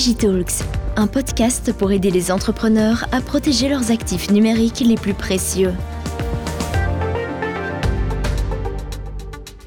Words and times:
Digitalks, 0.00 0.64
un 0.96 1.06
podcast 1.06 1.74
pour 1.74 1.92
aider 1.92 2.10
les 2.10 2.32
entrepreneurs 2.32 3.06
à 3.12 3.20
protéger 3.20 3.68
leurs 3.68 3.90
actifs 3.90 4.30
numériques 4.30 4.80
les 4.80 4.94
plus 4.94 5.12
précieux. 5.12 5.74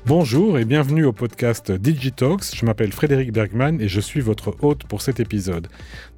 Bonjour 0.07 0.57
et 0.57 0.65
bienvenue 0.65 1.05
au 1.05 1.13
podcast 1.13 1.71
Digitalks. 1.71 2.55
Je 2.55 2.65
m'appelle 2.65 2.91
Frédéric 2.91 3.31
Bergman 3.31 3.79
et 3.79 3.87
je 3.87 3.99
suis 3.99 4.21
votre 4.21 4.55
hôte 4.63 4.85
pour 4.85 5.03
cet 5.03 5.19
épisode. 5.19 5.67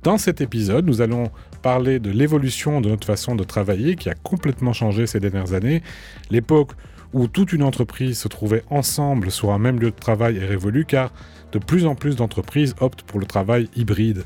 Dans 0.02 0.18
cet 0.18 0.40
épisode, 0.40 0.86
nous 0.86 1.02
allons 1.02 1.30
parler 1.62 2.00
de 2.00 2.10
l'évolution 2.10 2.80
de 2.80 2.88
notre 2.88 3.06
façon 3.06 3.36
de 3.36 3.44
travailler 3.44 3.98
qui 3.98 4.10
a 4.10 4.14
complètement 4.14 4.72
changé 4.72 5.08
ces 5.08 5.20
dernières 5.20 5.52
années. 5.52 5.84
L'époque 6.30 6.72
où 7.12 7.28
toute 7.28 7.52
une 7.52 7.64
entreprise 7.64 8.18
se 8.18 8.30
trouvait 8.30 8.64
ensemble 8.70 9.30
sur 9.30 9.52
un 9.52 9.60
même 9.60 9.80
lieu 9.80 9.92
de 9.92 9.96
travail 10.00 10.38
est 10.38 10.46
révolue 10.46 10.86
car 10.86 11.12
de 11.56 11.60
plus 11.60 11.86
en 11.86 11.96
plus 11.96 12.18
d'entreprises 12.18 12.76
optent 12.82 13.04
pour 13.04 13.18
le 13.18 13.26
travail 13.26 13.70
hybride. 13.78 14.26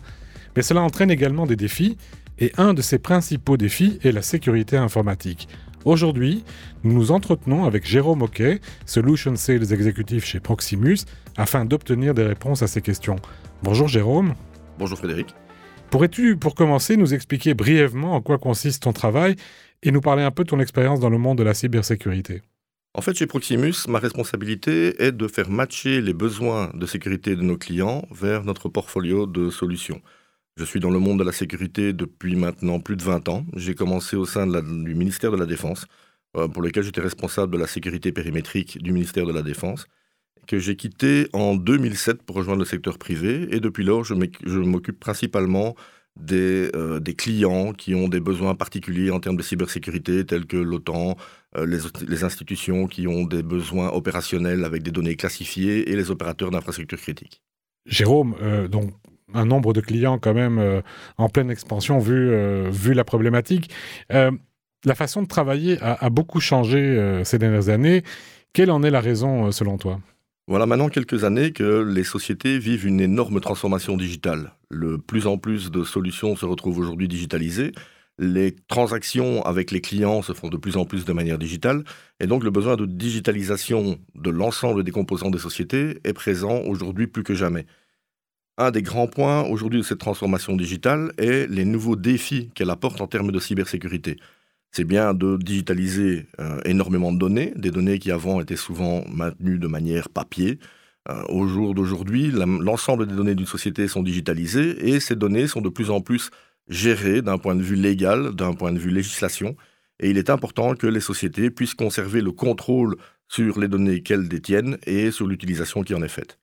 Mais 0.56 0.64
cela 0.64 0.82
entraîne 0.82 1.12
également 1.12 1.46
des 1.46 1.56
défis, 1.56 1.96
et 2.40 2.52
un 2.58 2.74
de 2.74 2.82
ces 2.82 2.98
principaux 2.98 3.56
défis 3.56 4.00
est 4.04 4.12
la 4.12 4.24
sécurité 4.24 4.78
informatique. 4.78 5.48
Aujourd'hui, 5.86 6.44
nous 6.84 6.94
nous 6.94 7.12
entretenons 7.12 7.66
avec 7.66 7.86
Jérôme 7.86 8.24
Oquet, 8.24 8.62
Solution 8.88 9.36
Sales 9.36 9.72
Executive 9.72 10.26
chez 10.26 10.40
Proximus, 10.40 10.98
afin 11.38 11.66
d'obtenir 11.66 12.16
des 12.16 12.24
réponses 12.24 12.64
à 12.64 12.68
ces 12.68 12.82
questions. 12.82 13.18
Bonjour 13.62 13.88
Jérôme. 13.88 14.34
Bonjour 14.80 14.98
Frédéric. 14.98 15.36
Pourrais-tu, 15.92 16.36
pour 16.36 16.56
commencer, 16.56 16.98
nous 16.98 17.14
expliquer 17.14 17.54
brièvement 17.54 18.16
en 18.16 18.22
quoi 18.22 18.40
consiste 18.40 18.84
ton 18.84 18.94
travail 18.94 19.36
et 19.84 19.92
nous 19.92 20.02
parler 20.02 20.24
un 20.24 20.32
peu 20.32 20.46
de 20.46 20.50
ton 20.50 20.60
expérience 20.60 21.00
dans 21.00 21.10
le 21.12 21.20
monde 21.20 21.38
de 21.38 21.44
la 21.44 21.54
cybersécurité? 21.54 22.42
En 23.00 23.02
fait, 23.02 23.16
chez 23.16 23.28
Proximus, 23.28 23.88
ma 23.88 23.98
responsabilité 23.98 25.02
est 25.02 25.14
de 25.14 25.30
faire 25.30 25.50
matcher 25.50 26.02
les 26.02 26.14
besoins 26.14 26.70
de 26.74 26.86
sécurité 26.86 27.38
de 27.38 27.42
nos 27.42 27.56
clients 27.56 28.06
vers 28.12 28.44
notre 28.44 28.68
portfolio 28.68 29.26
de 29.26 29.50
solutions. 29.50 30.02
Je 30.58 30.66
suis 30.66 30.82
dans 30.82 30.90
le 30.90 31.00
monde 31.00 31.18
de 31.18 31.24
la 31.24 31.32
sécurité 31.32 31.94
depuis 31.94 32.36
maintenant 32.36 32.82
plus 32.82 32.98
de 32.98 33.04
20 33.04 33.30
ans. 33.30 33.46
J'ai 33.56 33.74
commencé 33.74 34.18
au 34.18 34.26
sein 34.26 34.48
du 34.48 34.96
ministère 34.96 35.32
de 35.32 35.38
la 35.38 35.46
Défense, 35.46 35.86
euh, 36.36 36.50
pour 36.50 36.62
lequel 36.62 36.84
j'étais 36.84 37.00
responsable 37.00 37.54
de 37.54 37.58
la 37.58 37.68
sécurité 37.68 38.12
périmétrique 38.12 38.84
du 38.84 38.92
ministère 38.92 39.26
de 39.26 39.32
la 39.32 39.44
Défense, 39.44 39.86
que 40.46 40.60
j'ai 40.60 40.76
quitté 40.76 41.30
en 41.32 41.56
2007 41.56 42.24
pour 42.24 42.36
rejoindre 42.36 42.60
le 42.60 42.66
secteur 42.66 42.98
privé. 42.98 43.48
Et 43.56 43.62
depuis 43.62 43.86
lors, 43.86 44.04
je 44.04 44.14
m'occupe 44.14 45.00
principalement 45.00 45.74
euh, 46.32 47.00
des, 47.00 47.14
clients 47.14 47.72
qui 47.74 47.96
ont 47.96 48.08
des 48.08 48.20
besoins 48.20 48.56
particuliers 48.56 49.12
en 49.12 49.20
termes 49.20 49.38
de 49.38 49.44
cybersécurité, 49.44 50.26
tels 50.26 50.46
que 50.46 50.58
l'OTAN, 50.58 51.16
euh, 51.58 51.66
les, 51.66 52.24
institutions 52.24 52.88
qui 52.88 53.08
ont 53.08 53.24
des 53.24 53.42
besoins 53.42 53.90
opérationnels 53.90 54.66
avec 54.66 54.84
des 54.84 54.92
données 54.92 55.16
classifiées 55.16 55.90
et 55.90 55.96
les 55.96 56.12
opérateurs 56.12 56.52
d'infrastructures 56.52 57.00
critiques. 57.00 57.42
Jérôme, 57.86 58.36
euh, 58.42 58.68
donc 58.68 58.92
un 59.34 59.46
nombre 59.46 59.74
de 59.74 59.82
clients 59.82 60.18
quand 60.18 60.34
même 60.34 60.82
en 61.18 61.30
pleine 61.30 61.52
expansion 61.52 62.00
vu, 62.00 62.32
vu 62.72 62.94
la 62.94 63.04
problématique. 63.04 63.70
la 64.10 64.96
façon 64.96 65.22
de 65.22 65.28
travailler 65.28 65.78
a 65.82 66.10
beaucoup 66.10 66.40
changé 66.40 67.22
ces 67.24 67.38
dernières 67.38 67.70
années. 67.70 68.02
Quelle 68.54 68.72
en 68.72 68.82
est 68.82 68.90
la 68.90 69.02
raison 69.02 69.52
selon 69.52 69.78
toi? 69.78 70.00
Voilà 70.50 70.66
maintenant 70.66 70.90
quelques 70.90 71.26
années 71.26 71.52
que 71.52 71.84
les 71.84 72.04
sociétés 72.04 72.58
vivent 72.58 72.88
une 72.88 73.02
énorme 73.02 73.40
transformation 73.40 73.96
digitale. 73.98 74.54
Le 74.72 74.98
plus 74.98 75.28
en 75.28 75.38
plus 75.38 75.70
de 75.70 75.84
solutions 75.84 76.36
se 76.36 76.44
retrouvent 76.44 76.80
aujourd'hui 76.80 77.08
digitalisées. 77.08 77.72
Les 78.18 78.56
transactions 78.68 79.44
avec 79.44 79.70
les 79.70 79.80
clients 79.80 80.24
se 80.24 80.34
font 80.34 80.50
de 80.50 80.58
plus 80.58 80.76
en 80.76 80.86
plus 80.86 81.06
de 81.06 81.14
manière 81.14 81.38
digitale. 81.38 81.84
Et 82.20 82.26
donc 82.26 82.44
le 82.44 82.50
besoin 82.50 82.78
de 82.78 82.88
digitalisation 82.88 84.00
de 84.16 84.30
l'ensemble 84.32 84.84
des 84.84 84.90
composants 84.90 85.30
des 85.30 85.38
sociétés 85.38 86.00
est 86.04 86.14
présent 86.14 86.62
aujourd'hui 86.66 87.06
plus 87.06 87.22
que 87.22 87.36
jamais. 87.36 87.68
Un 88.58 88.72
des 88.72 88.82
grands 88.82 89.08
points 89.08 89.44
aujourd'hui 89.44 89.82
de 89.82 89.86
cette 89.86 90.00
transformation 90.00 90.56
digitale 90.56 91.12
est 91.20 91.46
les 91.48 91.64
nouveaux 91.64 91.96
défis 91.96 92.50
qu'elle 92.56 92.72
apporte 92.72 93.02
en 93.02 93.08
termes 93.08 93.32
de 93.32 93.40
cybersécurité 93.40 94.18
c'est 94.72 94.84
bien 94.84 95.14
de 95.14 95.38
digitaliser 95.38 96.28
euh, 96.40 96.60
énormément 96.66 97.12
de 97.12 97.18
données, 97.18 97.54
des 97.56 97.72
données 97.72 98.00
qui 98.00 98.12
avant 98.12 98.40
étaient 98.40 98.56
souvent 98.56 99.04
maintenues 99.08 99.60
de 99.60 99.68
manière 99.68 100.10
papier. 100.10 100.60
Euh, 101.10 101.24
au 101.30 101.48
jour 101.48 101.74
d'aujourd'hui, 101.74 102.32
l'ensemble 102.32 103.08
des 103.08 103.16
données 103.16 103.36
d'une 103.36 103.48
société 103.48 103.88
sont 103.88 104.04
digitalisées 104.04 104.90
et 104.90 105.00
ces 105.00 105.16
données 105.16 105.48
sont 105.48 105.62
de 105.62 105.70
plus 105.70 105.90
en 105.90 106.02
plus 106.02 106.30
gérées 106.68 107.22
d'un 107.22 107.38
point 107.38 107.56
de 107.56 107.64
vue 107.64 107.76
légal, 107.76 108.36
d'un 108.36 108.54
point 108.54 108.72
de 108.72 108.80
vue 108.80 108.92
législation. 108.92 109.56
Et 110.00 110.12
il 110.12 110.18
est 110.18 110.30
important 110.30 110.76
que 110.76 110.88
les 110.88 111.00
sociétés 111.00 111.50
puissent 111.50 111.74
conserver 111.74 112.22
le 112.22 112.32
contrôle 112.32 112.96
sur 113.28 113.60
les 113.60 113.68
données 113.68 114.02
qu'elles 114.02 114.30
détiennent 114.30 114.78
et 114.86 115.12
sur 115.12 115.28
l'utilisation 115.28 115.84
qui 115.84 115.94
en 115.94 116.04
est 116.04 116.08
faite. 116.08 116.40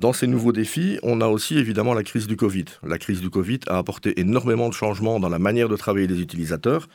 Dans 0.00 0.12
ces 0.12 0.26
nouveaux 0.26 0.52
défis, 0.52 0.98
on 1.02 1.20
a 1.20 1.28
aussi 1.28 1.56
évidemment 1.56 1.94
la 1.94 2.02
crise 2.02 2.26
du 2.26 2.36
Covid. 2.36 2.64
La 2.82 2.98
crise 2.98 3.20
du 3.20 3.30
Covid 3.30 3.60
a 3.68 3.78
apporté 3.78 4.18
énormément 4.18 4.68
de 4.68 4.74
changements 4.74 5.20
dans 5.20 5.28
la 5.28 5.38
manière 5.38 5.68
de 5.68 5.76
travailler 5.76 6.08
des 6.08 6.20
utilisateurs, 6.20 6.88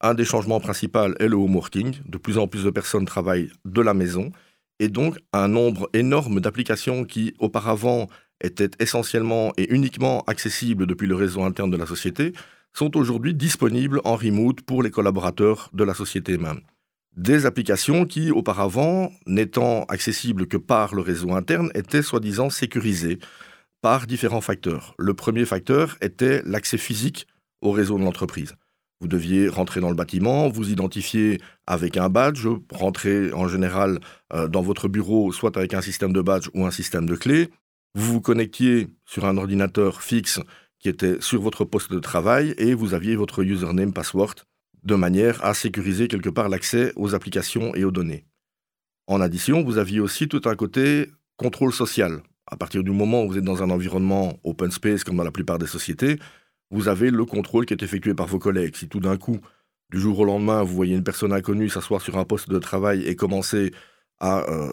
un 0.00 0.14
des 0.14 0.24
changements 0.24 0.60
principaux 0.60 1.14
est 1.18 1.28
le 1.28 1.36
home 1.36 1.56
working. 1.56 1.94
De 2.06 2.18
plus 2.18 2.38
en 2.38 2.46
plus 2.46 2.64
de 2.64 2.70
personnes 2.70 3.06
travaillent 3.06 3.50
de 3.64 3.80
la 3.80 3.94
maison. 3.94 4.30
Et 4.78 4.88
donc, 4.88 5.18
un 5.32 5.48
nombre 5.48 5.88
énorme 5.94 6.40
d'applications 6.40 7.04
qui, 7.04 7.34
auparavant, 7.38 8.08
étaient 8.42 8.70
essentiellement 8.78 9.52
et 9.56 9.72
uniquement 9.72 10.22
accessibles 10.26 10.86
depuis 10.86 11.06
le 11.06 11.14
réseau 11.14 11.42
interne 11.42 11.70
de 11.70 11.76
la 11.76 11.86
société, 11.86 12.32
sont 12.74 12.94
aujourd'hui 12.96 13.34
disponibles 13.34 14.02
en 14.04 14.16
remote 14.16 14.60
pour 14.60 14.82
les 14.82 14.90
collaborateurs 14.90 15.70
de 15.72 15.82
la 15.82 15.94
société 15.94 16.36
même. 16.36 16.60
Des 17.16 17.46
applications 17.46 18.04
qui, 18.04 18.30
auparavant, 18.30 19.10
n'étant 19.26 19.84
accessibles 19.84 20.46
que 20.46 20.58
par 20.58 20.94
le 20.94 21.00
réseau 21.00 21.32
interne, 21.32 21.70
étaient 21.74 22.02
soi-disant 22.02 22.50
sécurisées 22.50 23.18
par 23.80 24.06
différents 24.06 24.42
facteurs. 24.42 24.94
Le 24.98 25.14
premier 25.14 25.46
facteur 25.46 25.96
était 26.02 26.42
l'accès 26.44 26.76
physique 26.76 27.26
au 27.62 27.70
réseau 27.70 27.98
de 27.98 28.04
l'entreprise. 28.04 28.54
Vous 29.00 29.08
deviez 29.08 29.48
rentrer 29.48 29.80
dans 29.80 29.90
le 29.90 29.94
bâtiment, 29.94 30.48
vous 30.48 30.70
identifier 30.70 31.40
avec 31.66 31.96
un 31.96 32.08
badge, 32.08 32.46
rentrer 32.72 33.32
en 33.32 33.46
général 33.46 34.00
euh, 34.32 34.48
dans 34.48 34.62
votre 34.62 34.88
bureau 34.88 35.32
soit 35.32 35.56
avec 35.56 35.74
un 35.74 35.82
système 35.82 36.12
de 36.12 36.22
badge 36.22 36.48
ou 36.54 36.64
un 36.64 36.70
système 36.70 37.06
de 37.06 37.14
clé. 37.14 37.50
Vous 37.94 38.14
vous 38.14 38.20
connectiez 38.20 38.88
sur 39.04 39.26
un 39.26 39.36
ordinateur 39.36 40.02
fixe 40.02 40.40
qui 40.78 40.88
était 40.88 41.20
sur 41.20 41.42
votre 41.42 41.64
poste 41.64 41.92
de 41.92 41.98
travail 41.98 42.54
et 42.58 42.74
vous 42.74 42.94
aviez 42.94 43.16
votre 43.16 43.42
username 43.42 43.92
password 43.92 44.34
de 44.82 44.94
manière 44.94 45.44
à 45.44 45.52
sécuriser 45.52 46.08
quelque 46.08 46.30
part 46.30 46.48
l'accès 46.48 46.92
aux 46.96 47.14
applications 47.14 47.74
et 47.74 47.84
aux 47.84 47.90
données. 47.90 48.24
En 49.08 49.20
addition, 49.20 49.62
vous 49.62 49.78
aviez 49.78 50.00
aussi 50.00 50.28
tout 50.28 50.42
un 50.46 50.54
côté 50.54 51.10
contrôle 51.36 51.72
social. 51.72 52.22
À 52.46 52.56
partir 52.56 52.82
du 52.82 52.92
moment 52.92 53.24
où 53.24 53.28
vous 53.28 53.38
êtes 53.38 53.44
dans 53.44 53.62
un 53.62 53.70
environnement 53.70 54.38
open 54.44 54.70
space 54.70 55.04
comme 55.04 55.16
dans 55.16 55.24
la 55.24 55.32
plupart 55.32 55.58
des 55.58 55.66
sociétés, 55.66 56.18
vous 56.70 56.88
avez 56.88 57.10
le 57.10 57.24
contrôle 57.24 57.66
qui 57.66 57.74
est 57.74 57.82
effectué 57.82 58.14
par 58.14 58.26
vos 58.26 58.38
collègues. 58.38 58.76
Si 58.76 58.88
tout 58.88 59.00
d'un 59.00 59.16
coup, 59.16 59.38
du 59.90 60.00
jour 60.00 60.18
au 60.18 60.24
lendemain, 60.24 60.62
vous 60.62 60.74
voyez 60.74 60.94
une 60.94 61.04
personne 61.04 61.32
inconnue 61.32 61.68
s'asseoir 61.68 62.00
sur 62.00 62.18
un 62.18 62.24
poste 62.24 62.48
de 62.48 62.58
travail 62.58 63.04
et 63.06 63.14
commencer 63.14 63.72
à 64.18 64.48
euh, 64.50 64.72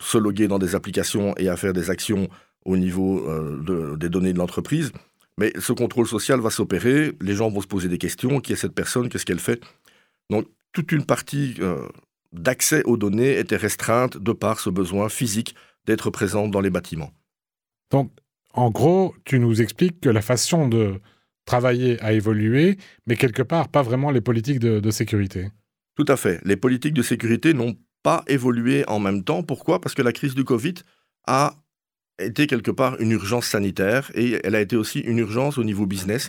se 0.00 0.18
loguer 0.18 0.48
dans 0.48 0.58
des 0.58 0.74
applications 0.74 1.34
et 1.36 1.48
à 1.48 1.56
faire 1.56 1.72
des 1.72 1.90
actions 1.90 2.28
au 2.64 2.76
niveau 2.76 3.28
euh, 3.28 3.96
des 3.96 4.08
données 4.08 4.32
de 4.32 4.38
l'entreprise, 4.38 4.92
mais 5.38 5.52
ce 5.58 5.72
contrôle 5.72 6.06
social 6.06 6.40
va 6.40 6.50
s'opérer, 6.50 7.12
les 7.20 7.34
gens 7.34 7.48
vont 7.48 7.60
se 7.60 7.66
poser 7.66 7.88
des 7.88 7.98
questions, 7.98 8.40
qui 8.40 8.52
est 8.52 8.56
cette 8.56 8.74
personne, 8.74 9.08
qu'est-ce 9.08 9.24
qu'elle 9.24 9.38
fait? 9.38 9.62
Donc 10.30 10.46
toute 10.72 10.92
une 10.92 11.06
partie 11.06 11.54
euh, 11.60 11.88
d'accès 12.32 12.82
aux 12.84 12.96
données 12.96 13.38
était 13.38 13.56
restreinte 13.56 14.18
de 14.18 14.32
par 14.32 14.58
ce 14.60 14.68
besoin 14.68 15.08
physique 15.08 15.54
d'être 15.86 16.10
présent 16.10 16.48
dans 16.48 16.60
les 16.60 16.70
bâtiments. 16.70 17.12
Donc 17.90 18.10
en 18.52 18.70
gros, 18.70 19.14
tu 19.24 19.38
nous 19.38 19.62
expliques 19.62 20.00
que 20.00 20.10
la 20.10 20.22
façon 20.22 20.68
de 20.68 21.00
travailler 21.48 21.98
à 22.02 22.12
évoluer, 22.12 22.76
mais 23.06 23.16
quelque 23.16 23.42
part 23.42 23.68
pas 23.68 23.82
vraiment 23.82 24.10
les 24.10 24.20
politiques 24.20 24.60
de, 24.60 24.90
sécurité. 24.90 25.48
Tout 25.96 26.04
à 26.06 26.16
fait. 26.16 26.40
Les 26.44 26.56
politiques 26.56 26.92
de 26.92 27.02
sécurité 27.02 27.54
n'ont 27.54 27.74
pas 28.02 28.22
évolué 28.26 28.84
en 28.86 29.00
même 29.00 29.24
temps. 29.24 29.42
Pourquoi? 29.42 29.80
Parce 29.80 29.94
que 29.94 30.02
la 30.02 30.12
crise 30.12 30.34
du 30.34 30.44
Covid 30.44 30.74
a 31.26 31.54
été 32.20 32.46
quelque 32.46 32.70
part 32.70 33.00
une 33.00 33.12
urgence 33.12 33.46
sanitaire 33.46 34.10
et 34.14 34.38
elle 34.44 34.54
a 34.54 34.60
été 34.60 34.76
aussi 34.76 35.00
une 35.00 35.18
urgence 35.18 35.56
au 35.56 35.64
niveau 35.64 35.86
business 35.86 36.28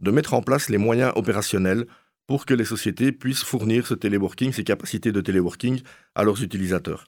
de 0.00 0.10
mettre 0.12 0.34
en 0.34 0.42
place 0.42 0.68
les 0.68 0.78
moyens 0.78 1.12
opérationnels 1.16 1.86
pour 2.28 2.46
que 2.46 2.54
les 2.54 2.64
sociétés 2.64 3.10
puissent 3.10 3.42
fournir 3.42 3.88
ce 3.88 3.94
téléworking, 3.94 4.52
ces 4.52 4.64
capacités 4.64 5.10
de 5.10 5.20
téléworking 5.20 5.80
à 6.14 6.22
leurs 6.22 6.42
utilisateurs. 6.44 7.06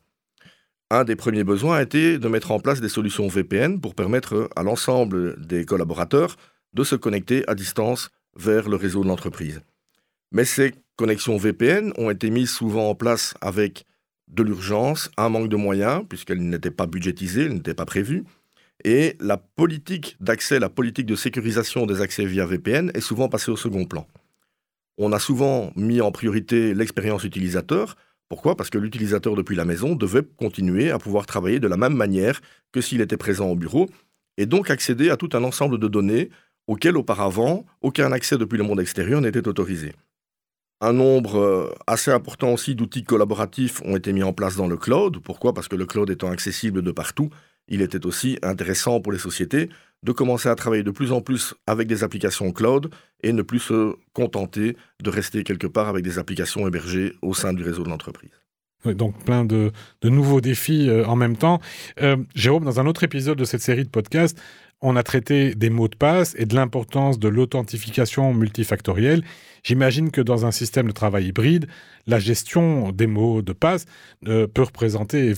Un 0.90 1.04
des 1.04 1.16
premiers 1.16 1.44
besoins 1.44 1.76
a 1.76 1.82
été 1.82 2.18
de 2.18 2.28
mettre 2.28 2.50
en 2.50 2.58
place 2.58 2.80
des 2.80 2.88
solutions 2.88 3.28
VPN 3.28 3.80
pour 3.80 3.94
permettre 3.94 4.50
à 4.56 4.62
l'ensemble 4.64 5.40
des 5.46 5.64
collaborateurs 5.64 6.36
de 6.74 6.84
se 6.84 6.96
connecter 6.96 7.48
à 7.48 7.54
distance 7.54 8.10
vers 8.36 8.68
le 8.68 8.76
réseau 8.76 9.02
de 9.02 9.08
l'entreprise. 9.08 9.60
Mais 10.30 10.44
ces 10.44 10.72
connexions 10.96 11.36
VPN 11.36 11.92
ont 11.98 12.10
été 12.10 12.30
mises 12.30 12.50
souvent 12.50 12.88
en 12.88 12.94
place 12.94 13.34
avec 13.40 13.84
de 14.28 14.42
l'urgence, 14.42 15.10
un 15.18 15.28
manque 15.28 15.48
de 15.48 15.56
moyens, 15.56 16.04
puisqu'elles 16.08 16.42
n'étaient 16.42 16.70
pas 16.70 16.86
budgétisées, 16.86 17.44
elles 17.44 17.54
n'étaient 17.54 17.74
pas 17.74 17.84
prévues. 17.84 18.24
Et 18.84 19.16
la 19.20 19.36
politique 19.36 20.16
d'accès, 20.20 20.58
la 20.58 20.70
politique 20.70 21.06
de 21.06 21.14
sécurisation 21.14 21.86
des 21.86 22.00
accès 22.00 22.24
via 22.24 22.46
VPN 22.46 22.90
est 22.94 23.00
souvent 23.00 23.28
passée 23.28 23.50
au 23.50 23.56
second 23.56 23.84
plan. 23.84 24.06
On 24.98 25.12
a 25.12 25.18
souvent 25.18 25.72
mis 25.76 26.00
en 26.00 26.10
priorité 26.10 26.74
l'expérience 26.74 27.24
utilisateur. 27.24 27.96
Pourquoi? 28.28 28.56
Parce 28.56 28.70
que 28.70 28.78
l'utilisateur 28.78 29.34
depuis 29.36 29.56
la 29.56 29.64
maison 29.64 29.94
devait 29.94 30.22
continuer 30.36 30.90
à 30.90 30.98
pouvoir 30.98 31.26
travailler 31.26 31.60
de 31.60 31.68
la 31.68 31.76
même 31.76 31.94
manière 31.94 32.40
que 32.72 32.80
s'il 32.80 33.00
était 33.00 33.16
présent 33.16 33.48
au 33.48 33.56
bureau 33.56 33.88
et 34.38 34.46
donc 34.46 34.70
accéder 34.70 35.10
à 35.10 35.16
tout 35.16 35.30
un 35.34 35.44
ensemble 35.44 35.78
de 35.78 35.88
données 35.88 36.30
auxquelles 36.66 36.96
auparavant 36.96 37.64
aucun 37.80 38.12
accès 38.12 38.38
depuis 38.38 38.58
le 38.58 38.64
monde 38.64 38.80
extérieur 38.80 39.20
n'était 39.20 39.48
autorisé. 39.48 39.92
Un 40.80 40.92
nombre 40.92 41.38
euh, 41.38 41.74
assez 41.86 42.10
important 42.10 42.52
aussi 42.52 42.74
d'outils 42.74 43.04
collaboratifs 43.04 43.80
ont 43.84 43.96
été 43.96 44.12
mis 44.12 44.24
en 44.24 44.32
place 44.32 44.56
dans 44.56 44.66
le 44.66 44.76
cloud. 44.76 45.18
Pourquoi? 45.22 45.54
Parce 45.54 45.68
que 45.68 45.76
le 45.76 45.86
cloud 45.86 46.10
étant 46.10 46.30
accessible 46.30 46.82
de 46.82 46.90
partout, 46.90 47.30
il 47.68 47.82
était 47.82 48.04
aussi 48.04 48.36
intéressant 48.42 49.00
pour 49.00 49.12
les 49.12 49.18
sociétés 49.18 49.68
de 50.02 50.12
commencer 50.12 50.48
à 50.48 50.56
travailler 50.56 50.82
de 50.82 50.90
plus 50.90 51.12
en 51.12 51.20
plus 51.20 51.54
avec 51.68 51.86
des 51.86 52.02
applications 52.02 52.50
cloud 52.50 52.92
et 53.22 53.32
ne 53.32 53.42
plus 53.42 53.60
se 53.60 53.94
contenter 54.12 54.76
de 55.00 55.10
rester 55.10 55.44
quelque 55.44 55.68
part 55.68 55.88
avec 55.88 56.02
des 56.02 56.18
applications 56.18 56.66
hébergées 56.66 57.14
au 57.22 57.34
sein 57.34 57.52
du 57.52 57.62
réseau 57.62 57.84
de 57.84 57.88
l'entreprise. 57.88 58.41
Donc 58.84 59.16
plein 59.24 59.44
de, 59.44 59.72
nouveaux 60.02 60.40
défis 60.40 60.88
euh, 60.88 61.06
en 61.06 61.16
même 61.16 61.36
temps. 61.36 61.60
Euh, 62.00 62.16
Jérôme, 62.34 62.64
dans 62.64 62.80
un 62.80 62.86
autre 62.86 63.04
épisode 63.04 63.38
de 63.38 63.44
cette 63.44 63.60
série 63.60 63.84
de 63.84 63.88
podcasts, 63.88 64.40
on 64.80 64.96
a 64.96 65.02
traité 65.02 65.54
des 65.54 65.70
mots 65.70 65.88
de 65.88 65.96
passe 65.96 66.34
et 66.36 66.44
de 66.44 66.56
l'importance 66.56 67.18
de 67.18 67.28
l'authentification 67.28 68.34
multifactorielle. 68.34 69.22
J'imagine 69.62 70.10
que 70.10 70.20
dans 70.20 70.44
un 70.44 70.50
système 70.50 70.88
de 70.88 70.92
travail 70.92 71.26
hybride, 71.26 71.66
la 72.08 72.18
gestion 72.18 72.90
des 72.90 73.06
mots 73.06 73.42
de 73.42 73.52
passe 73.52 73.86
euh, 74.26 74.48
peut 74.48 74.62
représenter 74.62 75.34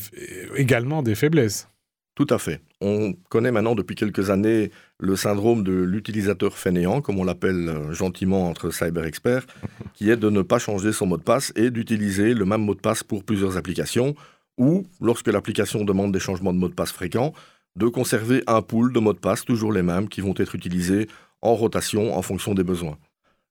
également 0.56 1.02
des 1.02 1.14
faiblesses. 1.14 1.68
Tout 2.14 2.26
à 2.30 2.38
fait. 2.38 2.60
On 2.86 3.14
connaît 3.30 3.50
maintenant 3.50 3.74
depuis 3.74 3.96
quelques 3.96 4.28
années 4.28 4.70
le 5.00 5.16
syndrome 5.16 5.64
de 5.64 5.72
l'utilisateur 5.72 6.58
fainéant, 6.58 7.00
comme 7.00 7.18
on 7.18 7.24
l'appelle 7.24 7.70
euh, 7.70 7.94
gentiment 7.94 8.46
entre 8.46 8.70
cyber 8.70 9.06
experts, 9.06 9.46
qui 9.94 10.10
est 10.10 10.18
de 10.18 10.28
ne 10.28 10.42
pas 10.42 10.58
changer 10.58 10.92
son 10.92 11.06
mot 11.06 11.16
de 11.16 11.22
passe 11.22 11.50
et 11.56 11.70
d'utiliser 11.70 12.34
le 12.34 12.44
même 12.44 12.60
mot 12.60 12.74
de 12.74 12.80
passe 12.80 13.02
pour 13.02 13.24
plusieurs 13.24 13.56
applications, 13.56 14.14
ou, 14.58 14.84
lorsque 15.00 15.28
l'application 15.28 15.82
demande 15.82 16.12
des 16.12 16.20
changements 16.20 16.52
de 16.52 16.58
mot 16.58 16.68
de 16.68 16.74
passe 16.74 16.92
fréquents, 16.92 17.32
de 17.74 17.88
conserver 17.88 18.44
un 18.46 18.60
pool 18.60 18.92
de 18.92 19.00
mots 19.00 19.14
de 19.14 19.18
passe 19.18 19.46
toujours 19.46 19.72
les 19.72 19.82
mêmes 19.82 20.10
qui 20.10 20.20
vont 20.20 20.34
être 20.36 20.54
utilisés 20.54 21.08
en 21.40 21.54
rotation 21.54 22.14
en 22.14 22.20
fonction 22.20 22.52
des 22.52 22.64
besoins. 22.64 22.98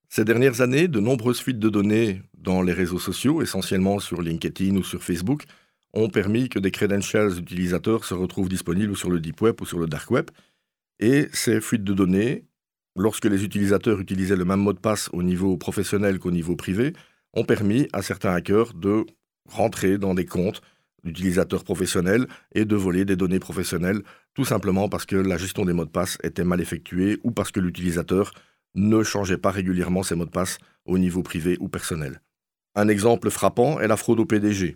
Ces 0.10 0.26
dernières 0.26 0.62
années, 0.62 0.88
de 0.88 1.00
nombreuses 1.00 1.40
fuites 1.42 1.58
de 1.58 1.70
données 1.70 2.22
dans 2.38 2.62
les 2.62 2.74
réseaux 2.74 3.00
sociaux, 3.00 3.42
essentiellement 3.42 3.98
sur 3.98 4.22
LinkedIn 4.22 4.76
ou 4.76 4.84
sur 4.84 5.02
Facebook, 5.02 5.46
ont 5.94 6.10
permis 6.10 6.50
que 6.50 6.60
des 6.60 6.72
credentials 6.72 7.38
utilisateurs 7.38 8.06
se 8.06 8.14
retrouvent 8.14 8.50
disponibles 8.50 8.98
sur 8.98 9.10
le 9.10 9.20
deep 9.20 9.42
web 9.42 9.62
ou 9.62 9.66
sur 9.66 9.80
le 9.80 9.88
dark 9.88 10.10
web. 10.12 10.30
Et 11.00 11.28
ces 11.34 11.62
fuites 11.62 11.84
de 11.84 11.94
données, 11.94 12.46
lorsque 12.96 13.26
les 13.26 13.44
utilisateurs 13.44 14.00
utilisaient 14.00 14.36
le 14.36 14.46
même 14.46 14.60
mot 14.60 14.74
de 14.74 14.80
passe 14.80 15.10
au 15.14 15.24
niveau 15.24 15.58
professionnel 15.58 16.20
qu'au 16.20 16.32
niveau 16.32 16.56
privé, 16.56 16.94
ont 17.34 17.44
permis 17.44 17.88
à 17.94 18.02
certains 18.02 18.34
hackers 18.34 18.74
de 18.74 19.06
rentrer 19.50 19.98
dans 19.98 20.14
des 20.14 20.26
comptes 20.26 20.62
d'utilisateurs 21.04 21.64
professionnels 21.64 22.28
et 22.56 22.66
de 22.66 22.76
voler 22.76 23.06
des 23.06 23.16
données 23.16 23.40
professionnelles, 23.40 24.02
tout 24.34 24.46
simplement 24.46 24.88
parce 24.88 25.06
que 25.06 25.16
la 25.16 25.38
gestion 25.38 25.66
des 25.66 25.74
mots 25.74 25.86
de 25.86 25.90
passe 25.90 26.18
était 26.24 26.46
mal 26.46 26.62
effectuée 26.62 27.20
ou 27.24 27.32
parce 27.32 27.52
que 27.52 27.60
l'utilisateur 27.60 28.32
ne 28.76 29.04
changeait 29.04 29.38
pas 29.38 29.52
régulièrement 29.52 30.04
ses 30.04 30.16
mots 30.16 30.26
de 30.26 30.32
passe 30.32 30.58
au 30.86 30.98
niveau 30.98 31.22
privé 31.22 31.58
ou 31.60 31.68
personnel. 31.68 32.22
Un 32.76 32.88
exemple 32.88 33.30
frappant 33.30 33.80
est 33.80 33.88
la 33.88 33.98
fraude 33.98 34.20
au 34.20 34.26
PDG. 34.26 34.76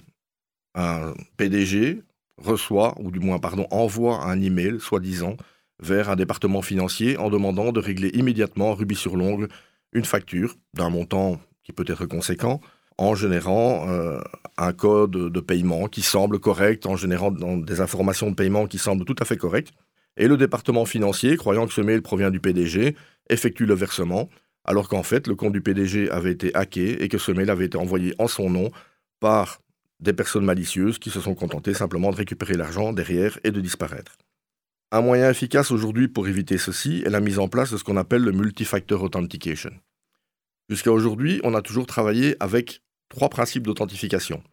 Un 0.77 1.15
PDG 1.38 2.03
reçoit, 2.38 2.94
ou 3.00 3.09
du 3.09 3.19
moins 3.19 3.39
pardon, 3.39 3.68
envoie 3.71 4.24
un 4.24 4.39
email, 4.39 4.79
soi-disant, 4.79 5.38
vers 5.79 6.09
un 6.09 6.15
département 6.15 6.62
financier 6.62 7.18
en 7.18 7.31
demandant 7.31 7.71
de 7.71 7.79
régler 7.79 8.09
immédiatement, 8.13 8.75
rubis 8.75 8.95
sur 8.95 9.18
l'ongle, 9.18 9.47
une 9.91 10.06
facture 10.06 10.56
d'un 10.75 10.89
montant 10.89 11.41
qui 11.63 11.74
peut 11.74 11.85
être 11.88 12.06
conséquent, 12.06 12.62
en 13.00 13.15
générant 13.15 13.89
euh, 13.89 14.19
un 14.57 14.71
code 14.71 15.12
de 15.12 15.39
paiement 15.39 15.88
qui 15.88 16.03
semble 16.03 16.39
correct, 16.39 16.85
en 16.85 16.95
générant 16.95 17.31
des 17.31 17.81
informations 17.81 18.29
de 18.29 18.35
paiement 18.35 18.68
qui 18.68 18.77
semblent 18.77 19.06
tout 19.06 19.15
à 19.19 19.25
fait 19.25 19.38
correctes. 19.38 19.74
Et 20.15 20.27
le 20.27 20.38
département 20.38 20.85
financier, 20.85 21.38
croyant 21.38 21.65
que 21.65 21.74
ce 21.74 21.81
mail 21.81 22.03
provient 22.03 22.31
du 22.31 22.39
PDG, 22.39 22.95
effectue 23.29 23.65
le 23.65 23.74
versement, 23.74 24.29
alors 24.63 24.89
qu'en 24.89 25.03
fait 25.03 25.27
le 25.27 25.35
compte 25.35 25.53
du 25.53 25.62
PDG 25.62 26.12
avait 26.12 26.31
été 26.31 26.53
hacké 26.56 27.03
et 27.03 27.07
que 27.07 27.18
ce 27.18 27.31
mail 27.31 27.50
avait 27.50 27.65
été 27.65 27.77
envoyé 27.77 28.13
en 28.19 28.27
son 28.27 28.50
nom 28.50 28.71
par 29.19 29.59
des 30.00 30.14
personnes 30.14 30.46
malicieuses 30.46 31.00
qui 31.00 31.10
se 31.10 31.20
sont 31.20 31.36
contentées 31.36 31.74
simplement 31.74 32.12
de 32.12 32.18
récupérer 32.18 32.56
l'argent 32.56 32.94
derrière 32.94 33.40
et 33.44 33.52
de 33.52 33.62
disparaître. 33.62 34.18
Un 34.92 35.02
moyen 35.02 35.30
efficace 35.30 35.72
aujourd'hui 35.72 36.08
pour 36.08 36.28
éviter 36.28 36.58
ceci 36.58 37.04
est 37.06 37.10
la 37.10 37.20
mise 37.20 37.40
en 37.40 37.50
place 37.50 37.72
de 37.72 37.78
ce 37.78 37.84
qu'on 37.84 37.98
appelle 37.98 38.22
le 38.22 38.32
multifactor 38.32 39.04
authentication. 39.04 39.72
Jusqu'à 40.70 40.92
aujourd'hui, 40.92 41.42
on 41.44 41.54
a 41.56 41.62
toujours 41.62 41.88
travaillé 41.88 42.36
avec 42.40 42.82
trois 43.10 43.30
principes 43.30 43.64
d'authentification. 43.64 44.44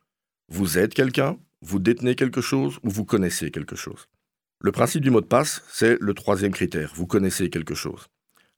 Vous 0.49 0.79
êtes 0.79 0.95
quelqu'un, 0.95 1.39
vous 1.61 1.79
détenez 1.79 2.15
quelque 2.15 2.41
chose 2.41 2.79
ou 2.83 2.91
vous 2.91 3.05
connaissez 3.05 3.51
quelque 3.51 3.77
chose. 3.77 4.09
Le 4.61 4.73
principe 4.73 5.03
du 5.03 5.11
mot 5.11 5.21
de 5.21 5.27
passe, 5.27 5.63
c'est 5.69 5.99
le 6.01 6.15
troisième 6.15 6.53
critère, 6.53 6.93
vous 6.95 7.07
connaissez 7.07 7.51
quelque 7.51 7.75
chose. 7.75 8.09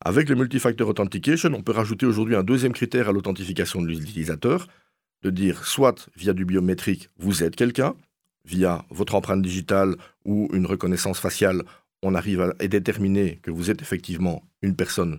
Avec 0.05 0.29
le 0.29 0.37
multifactor 0.37 0.89
authentication, 0.89 1.53
on 1.55 1.63
peut 1.63 1.73
rajouter 1.73 2.07
aujourd'hui 2.07 2.37
un 2.37 2.43
deuxième 2.43 2.73
critère 2.73 3.09
à 3.09 3.13
l'authentification 3.13 3.83
de 3.83 3.89
l'utilisateur, 3.89 4.69
dire 5.31 5.67
soit 5.67 6.09
via 6.17 6.33
du 6.33 6.45
biométrique, 6.45 7.11
vous 7.19 7.43
êtes 7.43 7.57
quelqu'un, 7.57 7.95
via 8.45 8.85
votre 8.91 9.15
empreinte 9.15 9.43
digitale 9.43 9.97
ou 10.25 10.49
une 10.53 10.67
reconnaissance 10.67 11.19
faciale, 11.19 11.63
on 12.03 12.15
arrive 12.15 12.41
à 12.41 12.69
déterminer 12.69 13.39
que 13.43 13.51
vous 13.51 13.71
êtes 13.71 13.83
effectivement 13.83 14.43
une 14.63 14.77
personne 14.77 15.19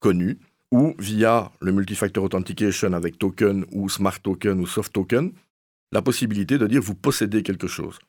connue, 0.00 0.38
ou 0.70 0.94
via 0.98 1.52
le 1.60 1.70
multifactor 1.70 2.24
authentication 2.24 2.92
avec 2.94 3.18
token 3.18 3.64
ou 3.70 3.88
smart 3.88 4.18
token 4.20 4.58
ou 4.60 4.66
soft 4.66 4.92
token, 4.92 5.32
la 5.92 6.02
possibilité 6.02 6.58
de 6.58 6.66
dire 6.66 6.82
vous 6.82 6.96
possédez 6.96 7.42
quelque 7.42 7.68
chose. 7.68 8.00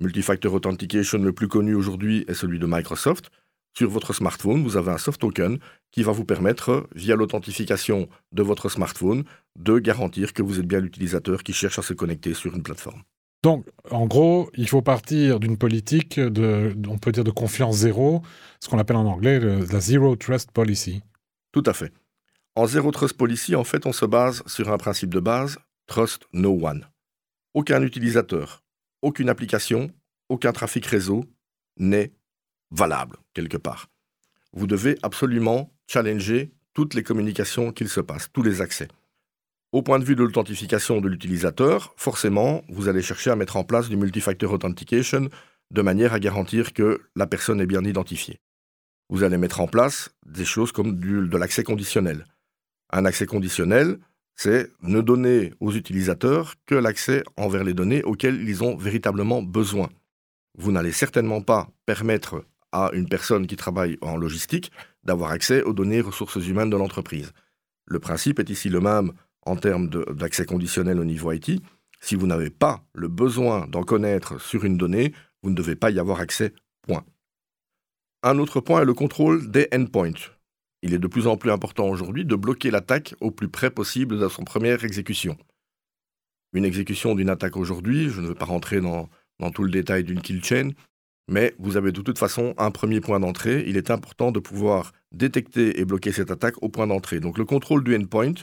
Multifactor 0.00 0.52
authentication 0.52 1.18
le 1.18 1.32
plus 1.32 1.46
connu 1.46 1.74
aujourd'hui 1.74 2.24
est 2.26 2.34
celui 2.34 2.58
de 2.58 2.66
Microsoft. 2.66 3.30
Sur 3.74 3.88
votre 3.88 4.12
smartphone, 4.12 4.62
vous 4.62 4.76
avez 4.76 4.90
un 4.90 4.98
soft 4.98 5.20
token 5.20 5.58
qui 5.90 6.02
va 6.02 6.12
vous 6.12 6.24
permettre, 6.24 6.88
via 6.94 7.16
l'authentification 7.16 8.08
de 8.32 8.42
votre 8.42 8.68
smartphone, 8.68 9.24
de 9.58 9.78
garantir 9.78 10.34
que 10.34 10.42
vous 10.42 10.60
êtes 10.60 10.66
bien 10.66 10.80
l'utilisateur 10.80 11.42
qui 11.42 11.52
cherche 11.52 11.78
à 11.78 11.82
se 11.82 11.94
connecter 11.94 12.34
sur 12.34 12.54
une 12.54 12.62
plateforme. 12.62 13.02
Donc, 13.42 13.66
en 13.90 14.06
gros, 14.06 14.50
il 14.54 14.68
faut 14.68 14.82
partir 14.82 15.40
d'une 15.40 15.56
politique 15.56 16.20
de, 16.20 16.76
on 16.88 16.98
peut 16.98 17.12
dire, 17.12 17.24
de 17.24 17.30
confiance 17.30 17.76
zéro, 17.76 18.22
ce 18.60 18.68
qu'on 18.68 18.78
appelle 18.78 18.96
en 18.96 19.06
anglais 19.06 19.40
la 19.40 19.80
Zero 19.80 20.14
Trust 20.16 20.52
Policy. 20.52 21.02
Tout 21.50 21.64
à 21.66 21.72
fait. 21.72 21.92
En 22.54 22.66
Zero 22.66 22.90
Trust 22.92 23.16
Policy, 23.16 23.56
en 23.56 23.64
fait, 23.64 23.86
on 23.86 23.92
se 23.92 24.04
base 24.04 24.42
sur 24.46 24.70
un 24.70 24.78
principe 24.78 25.12
de 25.12 25.20
base, 25.20 25.58
Trust 25.86 26.26
No 26.32 26.56
One. 26.62 26.86
Aucun 27.54 27.82
utilisateur, 27.82 28.62
aucune 29.00 29.28
application, 29.28 29.90
aucun 30.28 30.52
trafic 30.52 30.86
réseau 30.86 31.24
n'est 31.78 32.12
valable 32.72 33.16
quelque 33.34 33.56
part. 33.56 33.86
Vous 34.52 34.66
devez 34.66 34.98
absolument 35.02 35.72
challenger 35.86 36.52
toutes 36.74 36.94
les 36.94 37.04
communications 37.04 37.70
qu'il 37.70 37.88
se 37.88 38.00
passe, 38.00 38.28
tous 38.32 38.42
les 38.42 38.60
accès. 38.60 38.88
Au 39.70 39.82
point 39.82 39.98
de 39.98 40.04
vue 40.04 40.16
de 40.16 40.24
l'authentification 40.24 41.00
de 41.00 41.08
l'utilisateur, 41.08 41.94
forcément, 41.96 42.62
vous 42.68 42.88
allez 42.88 43.02
chercher 43.02 43.30
à 43.30 43.36
mettre 43.36 43.56
en 43.56 43.64
place 43.64 43.88
du 43.88 43.96
multifactor 43.96 44.52
authentication 44.52 45.28
de 45.70 45.82
manière 45.82 46.12
à 46.12 46.18
garantir 46.18 46.72
que 46.72 47.00
la 47.14 47.26
personne 47.26 47.60
est 47.60 47.66
bien 47.66 47.84
identifiée 47.84 48.40
vous 49.12 49.24
allez 49.24 49.36
mettre 49.36 49.60
en 49.60 49.66
place 49.66 50.08
des 50.24 50.46
choses 50.46 50.72
comme 50.72 50.98
de 50.98 51.36
l'accès 51.36 51.64
conditionnel. 51.64 52.24
Un 52.90 53.04
accès 53.04 53.26
conditionnel, 53.26 53.98
c'est 54.36 54.70
ne 54.80 55.02
donner 55.02 55.52
aux 55.60 55.72
utilisateurs 55.72 56.54
que 56.64 56.74
l'accès 56.74 57.22
envers 57.36 57.62
les 57.62 57.74
données 57.74 58.02
auxquelles 58.04 58.40
ils 58.48 58.64
ont 58.64 58.74
véritablement 58.74 59.42
besoin. 59.42 59.90
Vous 60.56 60.72
n'allez 60.72 60.92
certainement 60.92 61.42
pas 61.42 61.68
permettre 61.84 62.46
à 62.72 62.90
une 62.92 63.08
personne 63.08 63.46
qui 63.46 63.56
travaille 63.56 63.98
en 64.00 64.16
logistique 64.16 64.72
d'avoir 65.04 65.30
accès 65.30 65.62
aux 65.62 65.72
données 65.72 66.00
ressources 66.00 66.36
humaines 66.36 66.70
de 66.70 66.76
l'entreprise. 66.76 67.32
Le 67.86 67.98
principe 67.98 68.38
est 68.38 68.50
ici 68.50 68.68
le 68.68 68.80
même 68.80 69.12
en 69.44 69.56
termes 69.56 69.88
d'accès 69.88 70.46
conditionnel 70.46 70.98
au 70.98 71.04
niveau 71.04 71.32
IT. 71.32 71.60
Si 72.00 72.14
vous 72.14 72.26
n'avez 72.26 72.50
pas 72.50 72.84
le 72.94 73.08
besoin 73.08 73.66
d'en 73.68 73.82
connaître 73.82 74.40
sur 74.40 74.64
une 74.64 74.76
donnée, 74.76 75.12
vous 75.42 75.50
ne 75.50 75.54
devez 75.54 75.76
pas 75.76 75.90
y 75.90 75.98
avoir 75.98 76.20
accès, 76.20 76.52
point. 76.82 77.04
Un 78.22 78.38
autre 78.38 78.60
point 78.60 78.82
est 78.82 78.86
le 78.86 78.94
contrôle 78.94 79.50
des 79.50 79.68
endpoints. 79.74 80.30
Il 80.82 80.94
est 80.94 80.98
de 80.98 81.06
plus 81.06 81.26
en 81.26 81.36
plus 81.36 81.50
important 81.50 81.88
aujourd'hui 81.88 82.24
de 82.24 82.34
bloquer 82.34 82.70
l'attaque 82.70 83.14
au 83.20 83.30
plus 83.30 83.48
près 83.48 83.70
possible 83.70 84.18
de 84.18 84.28
son 84.28 84.44
première 84.44 84.84
exécution. 84.84 85.36
Une 86.52 86.64
exécution 86.64 87.14
d'une 87.14 87.30
attaque 87.30 87.56
aujourd'hui, 87.56 88.10
je 88.10 88.20
ne 88.20 88.28
veux 88.28 88.34
pas 88.34 88.44
rentrer 88.44 88.80
dans, 88.80 89.08
tout 89.54 89.64
le 89.64 89.70
détail 89.70 90.04
d'une 90.04 90.20
kill 90.20 90.44
chain, 90.44 90.70
mais 91.32 91.54
vous 91.58 91.76
avez 91.76 91.92
de 91.92 92.00
toute 92.02 92.18
façon 92.18 92.54
un 92.58 92.70
premier 92.70 93.00
point 93.00 93.18
d'entrée. 93.18 93.64
Il 93.66 93.76
est 93.76 93.90
important 93.90 94.30
de 94.30 94.38
pouvoir 94.38 94.92
détecter 95.12 95.80
et 95.80 95.84
bloquer 95.84 96.12
cette 96.12 96.30
attaque 96.30 96.62
au 96.62 96.68
point 96.68 96.86
d'entrée. 96.86 97.20
Donc 97.20 97.38
le 97.38 97.44
contrôle 97.44 97.82
du 97.82 97.96
endpoint, 97.96 98.34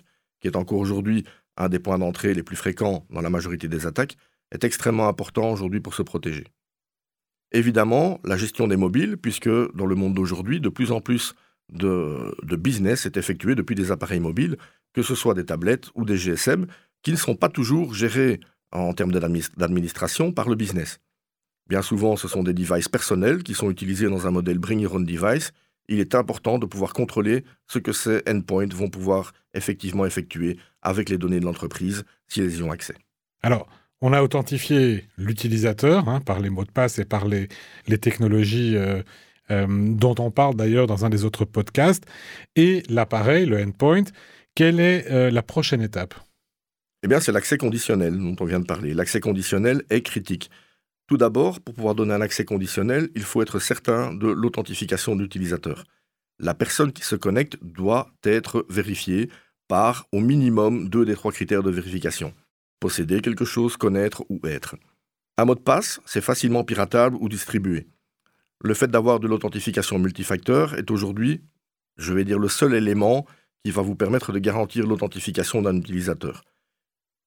qui 0.41 0.47
est 0.47 0.55
encore 0.55 0.79
aujourd'hui 0.79 1.23
un 1.55 1.69
des 1.69 1.79
points 1.79 1.99
d'entrée 1.99 2.33
les 2.33 2.43
plus 2.43 2.55
fréquents 2.55 3.05
dans 3.11 3.21
la 3.21 3.29
majorité 3.29 3.67
des 3.67 3.85
attaques, 3.85 4.17
est 4.51 4.63
extrêmement 4.63 5.07
important 5.07 5.51
aujourd'hui 5.51 5.79
pour 5.79 5.93
se 5.93 6.01
protéger. 6.01 6.45
Évidemment, 7.51 8.19
la 8.23 8.37
gestion 8.37 8.67
des 8.67 8.77
mobiles, 8.77 9.17
puisque 9.17 9.49
dans 9.49 9.85
le 9.85 9.95
monde 9.95 10.15
d'aujourd'hui, 10.15 10.59
de 10.59 10.69
plus 10.69 10.91
en 10.91 11.01
plus 11.01 11.33
de, 11.71 12.35
business 12.55 13.05
est 13.05 13.17
effectué 13.17 13.53
depuis 13.55 13.75
des 13.75 13.91
appareils 13.91 14.19
mobiles, 14.19 14.57
que 14.93 15.03
ce 15.03 15.13
soit 15.13 15.35
des 15.35 15.45
tablettes 15.45 15.89
ou 15.93 16.05
des 16.05 16.17
GSM, 16.17 16.65
qui 17.03 17.11
ne 17.11 17.17
sont 17.17 17.35
pas 17.35 17.49
toujours 17.49 17.93
gérés 17.93 18.39
en 18.71 18.93
termes 18.93 19.11
d'administration 19.11 20.31
par 20.31 20.49
le 20.49 20.55
business. 20.55 20.99
Bien 21.69 21.83
souvent, 21.83 22.15
ce 22.15 22.27
sont 22.27 22.41
des 22.41 22.53
devices 22.53 22.89
personnels 22.89 23.43
qui 23.43 23.53
sont 23.53 23.69
utilisés 23.69 24.09
dans 24.09 24.25
un 24.25 24.31
modèle 24.31 24.57
Bring 24.57 24.79
Your 24.79 24.95
Own 24.95 25.05
Device. 25.05 25.51
Il 25.87 25.99
est 25.99 26.15
important 26.15 26.57
de 26.57 26.65
pouvoir 26.65 26.93
contrôler 26.93 27.45
ce 27.67 27.77
que 27.77 27.91
ces 27.91 28.21
endpoints 28.27 28.73
vont 28.73 28.89
pouvoir 28.89 29.33
effectivement 29.53 30.05
effectuer 30.05 30.57
avec 30.81 31.09
les 31.09 31.19
données 31.19 31.39
de 31.39 31.45
l'entreprise 31.45 32.03
s'ils 32.27 32.57
y 32.57 32.63
ont 32.63 32.71
accès. 32.71 32.95
Alors, 33.43 33.67
on 34.01 34.13
a 34.13 34.23
authentifié 34.23 35.05
l'utilisateur 35.17 36.09
hein, 36.09 36.21
par 36.21 36.39
les 36.39 36.49
mots 36.49 36.65
de 36.65 36.71
passe 36.71 36.97
et 36.99 37.05
par 37.05 37.27
les, 37.27 37.47
technologies 37.99 38.75
euh, 38.75 39.03
euh, 39.51 39.67
dont 39.69 40.15
on 40.19 40.31
parle 40.31 40.55
d'ailleurs 40.55 40.87
dans 40.87 41.05
un 41.05 41.09
des 41.09 41.23
autres 41.23 41.45
podcasts, 41.45 42.05
et 42.55 42.81
l'appareil, 42.89 43.45
le 43.45 43.61
endpoint. 43.61 44.05
Quelle 44.55 44.79
est 44.79 45.11
euh, 45.11 45.29
la 45.29 45.43
prochaine 45.43 45.81
étape? 45.81 46.15
Eh 47.03 47.07
bien, 47.07 47.19
c'est 47.19 47.31
l'accès 47.31 47.57
conditionnel 47.57 48.17
dont 48.17 48.35
on 48.39 48.45
vient 48.45 48.59
de 48.59 48.65
parler. 48.65 48.93
L'accès 48.93 49.19
conditionnel 49.19 49.83
est 49.89 50.01
critique. 50.01 50.49
Tout 51.09 51.17
d'abord, 51.17 51.59
pour 51.59 51.73
pouvoir 51.73 51.95
donner 51.95 52.13
un 52.13 52.21
accès 52.21 52.45
conditionnel, 52.45 53.09
il 53.15 53.23
faut 53.23 53.41
être 53.41 53.57
certain 53.57 54.13
de 54.13 54.27
l'authentification 54.27 55.15
de 55.15 55.23
l'utilisateur. 55.23 55.85
La 56.37 56.53
personne 56.53 56.93
qui 56.93 57.01
se 57.01 57.15
connecte 57.15 57.57
doit 57.63 58.11
être 58.23 58.63
vérifiée 58.69 59.31
par 59.67 60.05
au 60.11 60.19
minimum 60.19 60.87
deux 60.87 61.05
des 61.05 61.15
trois 61.15 61.31
critères 61.31 61.63
de 61.63 61.71
vérification. 61.71 62.31
Posséder 62.79 63.21
quelque 63.21 63.43
chose, 63.43 63.75
connaître 63.75 64.23
ou 64.29 64.39
être. 64.43 64.75
Un 65.39 65.45
mot 65.45 65.55
de 65.55 65.59
passe, 65.59 65.99
c'est 66.05 66.21
facilement 66.21 66.63
piratable 66.63 67.17
ou 67.19 67.27
distribué. 67.27 67.87
Le 68.61 68.75
fait 68.75 68.91
d'avoir 68.91 69.19
de 69.19 69.27
l'authentification 69.27 69.97
multifacteur 69.97 70.75
est 70.75 70.91
aujourd'hui, 70.91 71.41
je 71.97 72.13
vais 72.13 72.23
dire, 72.23 72.37
le 72.37 72.49
seul 72.49 72.75
élément 72.75 73.25
qui 73.65 73.71
va 73.71 73.81
vous 73.81 73.95
permettre 73.95 74.31
de 74.31 74.37
garantir 74.37 74.85
l'authentification 74.85 75.63
d'un 75.63 75.77
utilisateur. 75.77 76.43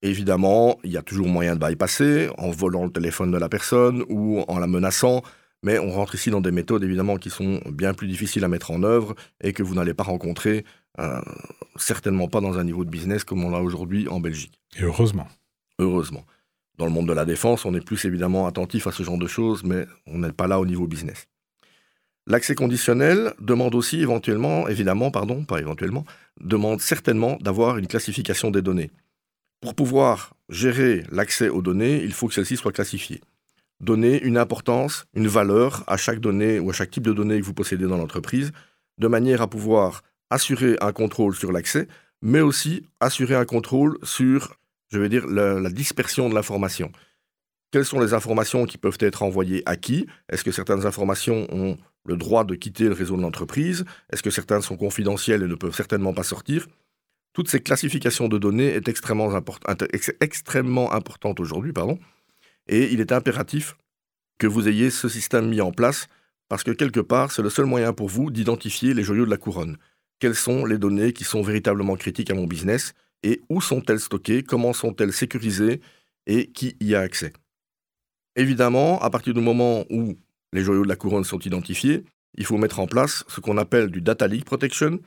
Évidemment, 0.02 0.78
il 0.82 0.90
y 0.90 0.96
a 0.96 1.02
toujours 1.02 1.28
moyen 1.28 1.54
de 1.54 1.64
bypasser 1.64 2.28
en 2.36 2.50
volant 2.50 2.84
le 2.84 2.90
téléphone 2.90 3.30
de 3.30 3.38
la 3.38 3.48
personne 3.48 4.04
ou 4.08 4.40
en 4.48 4.58
la 4.58 4.66
menaçant, 4.66 5.22
mais 5.62 5.78
on 5.78 5.92
rentre 5.92 6.16
ici 6.16 6.30
dans 6.30 6.40
des 6.40 6.50
méthodes 6.50 6.82
évidemment 6.82 7.16
qui 7.16 7.30
sont 7.30 7.60
bien 7.70 7.94
plus 7.94 8.08
difficiles 8.08 8.42
à 8.42 8.48
mettre 8.48 8.72
en 8.72 8.82
œuvre 8.82 9.14
et 9.40 9.52
que 9.52 9.62
vous 9.62 9.76
n'allez 9.76 9.94
pas 9.94 10.02
rencontrer, 10.02 10.64
euh, 10.98 11.20
certainement 11.76 12.26
pas 12.26 12.40
dans 12.40 12.58
un 12.58 12.64
niveau 12.64 12.84
de 12.84 12.90
business 12.90 13.22
comme 13.22 13.44
on 13.44 13.50
l'a 13.50 13.62
aujourd'hui 13.62 14.08
en 14.08 14.18
Belgique. 14.18 14.58
Et 14.76 14.82
heureusement. 14.82 15.28
Heureusement. 15.78 16.24
Dans 16.78 16.86
le 16.86 16.92
monde 16.92 17.06
de 17.06 17.12
la 17.12 17.24
défense, 17.24 17.64
on 17.64 17.74
est 17.74 17.84
plus 17.84 18.04
évidemment 18.04 18.48
attentif 18.48 18.88
à 18.88 18.92
ce 18.92 19.04
genre 19.04 19.18
de 19.18 19.28
choses, 19.28 19.62
mais 19.62 19.86
on 20.06 20.18
n'est 20.18 20.32
pas 20.32 20.48
là 20.48 20.58
au 20.58 20.66
niveau 20.66 20.88
business. 20.88 21.28
L'accès 22.26 22.54
conditionnel 22.54 23.34
demande 23.40 23.74
aussi 23.74 24.00
éventuellement, 24.00 24.66
évidemment, 24.68 25.10
pardon, 25.10 25.44
pas 25.44 25.60
éventuellement, 25.60 26.04
demande 26.40 26.80
certainement 26.80 27.36
d'avoir 27.40 27.78
une 27.78 27.86
classification 27.86 28.50
des 28.50 28.62
données. 28.62 28.90
Pour 29.62 29.76
pouvoir 29.76 30.34
gérer 30.48 31.04
l'accès 31.12 31.48
aux 31.48 31.62
données, 31.62 32.02
il 32.02 32.12
faut 32.12 32.26
que 32.26 32.34
celles-ci 32.34 32.56
soient 32.56 32.72
classifiées. 32.72 33.20
Donner 33.78 34.20
une 34.20 34.36
importance, 34.36 35.04
une 35.14 35.28
valeur 35.28 35.84
à 35.86 35.96
chaque 35.96 36.18
donnée 36.18 36.58
ou 36.58 36.70
à 36.70 36.72
chaque 36.72 36.90
type 36.90 37.04
de 37.04 37.12
données 37.12 37.38
que 37.40 37.46
vous 37.46 37.54
possédez 37.54 37.86
dans 37.86 37.96
l'entreprise, 37.96 38.50
de 38.98 39.06
manière 39.06 39.40
à 39.40 39.48
pouvoir 39.48 40.02
assurer 40.30 40.76
un 40.80 40.90
contrôle 40.90 41.36
sur 41.36 41.52
l'accès, 41.52 41.86
mais 42.22 42.40
aussi 42.40 42.88
assurer 42.98 43.36
un 43.36 43.44
contrôle 43.44 43.98
sur, 44.02 44.56
je 44.90 44.98
vais 44.98 45.08
dire, 45.08 45.28
la, 45.28 45.60
la 45.60 45.70
dispersion 45.70 46.28
de 46.28 46.34
l'information. 46.34 46.90
Quelles 47.70 47.84
sont 47.84 48.00
les 48.00 48.14
informations 48.14 48.66
qui 48.66 48.78
peuvent 48.78 48.98
être 48.98 49.22
envoyées 49.22 49.62
à 49.64 49.76
qui? 49.76 50.08
Est-ce 50.28 50.42
que 50.42 50.50
certaines 50.50 50.86
informations 50.86 51.46
ont 51.54 51.78
le 52.04 52.16
droit 52.16 52.42
de 52.42 52.56
quitter 52.56 52.84
le 52.84 52.94
réseau 52.94 53.16
de 53.16 53.22
l'entreprise? 53.22 53.84
Est-ce 54.12 54.24
que 54.24 54.30
certaines 54.30 54.62
sont 54.62 54.76
confidentielles 54.76 55.44
et 55.44 55.46
ne 55.46 55.54
peuvent 55.54 55.74
certainement 55.74 56.14
pas 56.14 56.24
sortir? 56.24 56.66
Toutes 57.32 57.48
ces 57.48 57.60
classifications 57.60 58.28
de 58.28 58.38
données 58.38 58.68
est 58.68 58.88
extrêmement, 58.88 60.92
importante 60.92 61.40
aujourd'hui, 61.40 61.72
et 62.68 62.92
il 62.92 63.00
est 63.00 63.12
impératif 63.12 63.76
que 64.38 64.46
vous 64.46 64.68
ayez 64.68 64.90
ce 64.90 65.08
système 65.08 65.48
mis 65.48 65.60
en 65.60 65.72
place 65.72 66.08
parce 66.48 66.64
que 66.64 66.70
quelque 66.70 67.00
part, 67.00 67.32
c'est 67.32 67.42
le 67.42 67.48
seul 67.48 67.64
moyen 67.64 67.92
pour 67.92 68.08
vous 68.08 68.30
d'identifier 68.30 68.92
les 68.92 69.02
joyaux 69.02 69.24
de 69.24 69.30
la 69.30 69.38
couronne. 69.38 69.78
Quelles 70.18 70.34
sont 70.34 70.66
les 70.66 70.78
données 70.78 71.12
qui 71.12 71.24
sont 71.24 71.42
véritablement 71.42 71.96
critiques 71.96 72.30
à 72.30 72.34
mon 72.34 72.46
business 72.46 72.92
et 73.22 73.40
où 73.48 73.60
sont-elles 73.60 74.00
stockées, 74.00 74.42
comment 74.42 74.72
sont-elles 74.72 75.12
sécurisées 75.12 75.80
et 76.26 76.50
qui 76.50 76.76
y 76.80 76.94
a 76.94 77.00
accès? 77.00 77.32
Évidemment, 78.36 79.00
à 79.00 79.10
partir 79.10 79.32
du 79.32 79.40
moment 79.40 79.84
où 79.90 80.16
les 80.52 80.62
joyaux 80.62 80.84
de 80.84 80.88
la 80.88 80.96
couronne 80.96 81.24
sont 81.24 81.38
identifiés, 81.38 82.04
il 82.34 82.44
faut 82.44 82.58
mettre 82.58 82.80
en 82.80 82.86
place 82.86 83.24
ce 83.28 83.40
qu'on 83.40 83.58
appelle 83.58 83.90
du 83.90 84.00
data 84.00 84.26
leak 84.26 84.44
protection, 84.44 84.98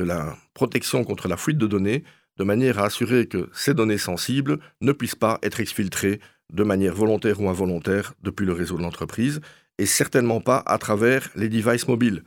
de 0.00 0.04
la 0.04 0.34
protection 0.54 1.04
contre 1.04 1.28
la 1.28 1.36
fuite 1.36 1.58
de 1.58 1.66
données, 1.66 2.04
de 2.38 2.44
manière 2.44 2.78
à 2.78 2.86
assurer 2.86 3.26
que 3.26 3.50
ces 3.52 3.74
données 3.74 3.98
sensibles 3.98 4.58
ne 4.80 4.92
puissent 4.92 5.14
pas 5.14 5.38
être 5.42 5.60
exfiltrées 5.60 6.20
de 6.50 6.64
manière 6.64 6.94
volontaire 6.94 7.38
ou 7.40 7.50
involontaire 7.50 8.14
depuis 8.22 8.46
le 8.46 8.54
réseau 8.54 8.78
de 8.78 8.82
l'entreprise, 8.82 9.40
et 9.76 9.84
certainement 9.84 10.40
pas 10.40 10.62
à 10.66 10.78
travers 10.78 11.28
les 11.36 11.50
devices 11.50 11.86
mobiles. 11.86 12.22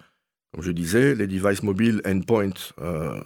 Comme 0.53 0.63
je 0.63 0.72
disais, 0.72 1.15
les 1.15 1.25
devices 1.25 1.63
mobiles 1.63 2.00
endpoint, 2.06 2.53
euh, 2.80 3.20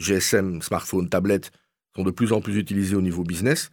GSM, 0.00 0.62
smartphone, 0.62 1.08
tablette, 1.08 1.52
sont 1.94 2.02
de 2.02 2.10
plus 2.10 2.32
en 2.32 2.40
plus 2.40 2.56
utilisés 2.56 2.96
au 2.96 3.02
niveau 3.02 3.22
business. 3.22 3.70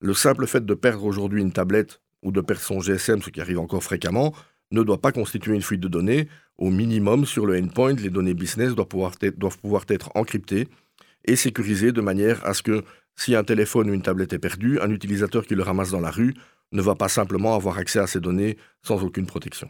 Le 0.00 0.14
simple 0.14 0.46
fait 0.46 0.64
de 0.64 0.74
perdre 0.74 1.04
aujourd'hui 1.04 1.42
une 1.42 1.52
tablette 1.52 2.00
ou 2.22 2.30
de 2.30 2.40
perdre 2.40 2.62
son 2.62 2.80
GSM, 2.80 3.20
ce 3.20 3.30
qui 3.30 3.40
arrive 3.40 3.58
encore 3.58 3.82
fréquemment, 3.82 4.32
ne 4.70 4.82
doit 4.84 5.00
pas 5.00 5.12
constituer 5.12 5.54
une 5.54 5.62
fuite 5.62 5.80
de 5.80 5.88
données. 5.88 6.28
Au 6.58 6.70
minimum, 6.70 7.26
sur 7.26 7.46
le 7.46 7.58
endpoint, 7.58 7.94
les 7.94 8.10
données 8.10 8.34
business 8.34 8.74
doivent 8.74 8.88
pouvoir 8.88 9.12
être, 9.20 9.38
doivent 9.38 9.58
pouvoir 9.58 9.84
être 9.88 10.10
encryptées 10.14 10.68
et 11.24 11.36
sécurisées 11.36 11.92
de 11.92 12.00
manière 12.00 12.44
à 12.46 12.54
ce 12.54 12.62
que 12.62 12.84
si 13.16 13.34
un 13.34 13.44
téléphone 13.44 13.90
ou 13.90 13.94
une 13.94 14.02
tablette 14.02 14.32
est 14.32 14.38
perdu, 14.38 14.80
un 14.80 14.90
utilisateur 14.90 15.46
qui 15.46 15.54
le 15.54 15.62
ramasse 15.62 15.90
dans 15.90 16.00
la 16.00 16.10
rue 16.10 16.34
ne 16.72 16.82
va 16.82 16.94
pas 16.94 17.08
simplement 17.08 17.54
avoir 17.54 17.78
accès 17.78 17.98
à 17.98 18.06
ces 18.06 18.20
données 18.20 18.56
sans 18.82 19.02
aucune 19.04 19.26
protection. 19.26 19.68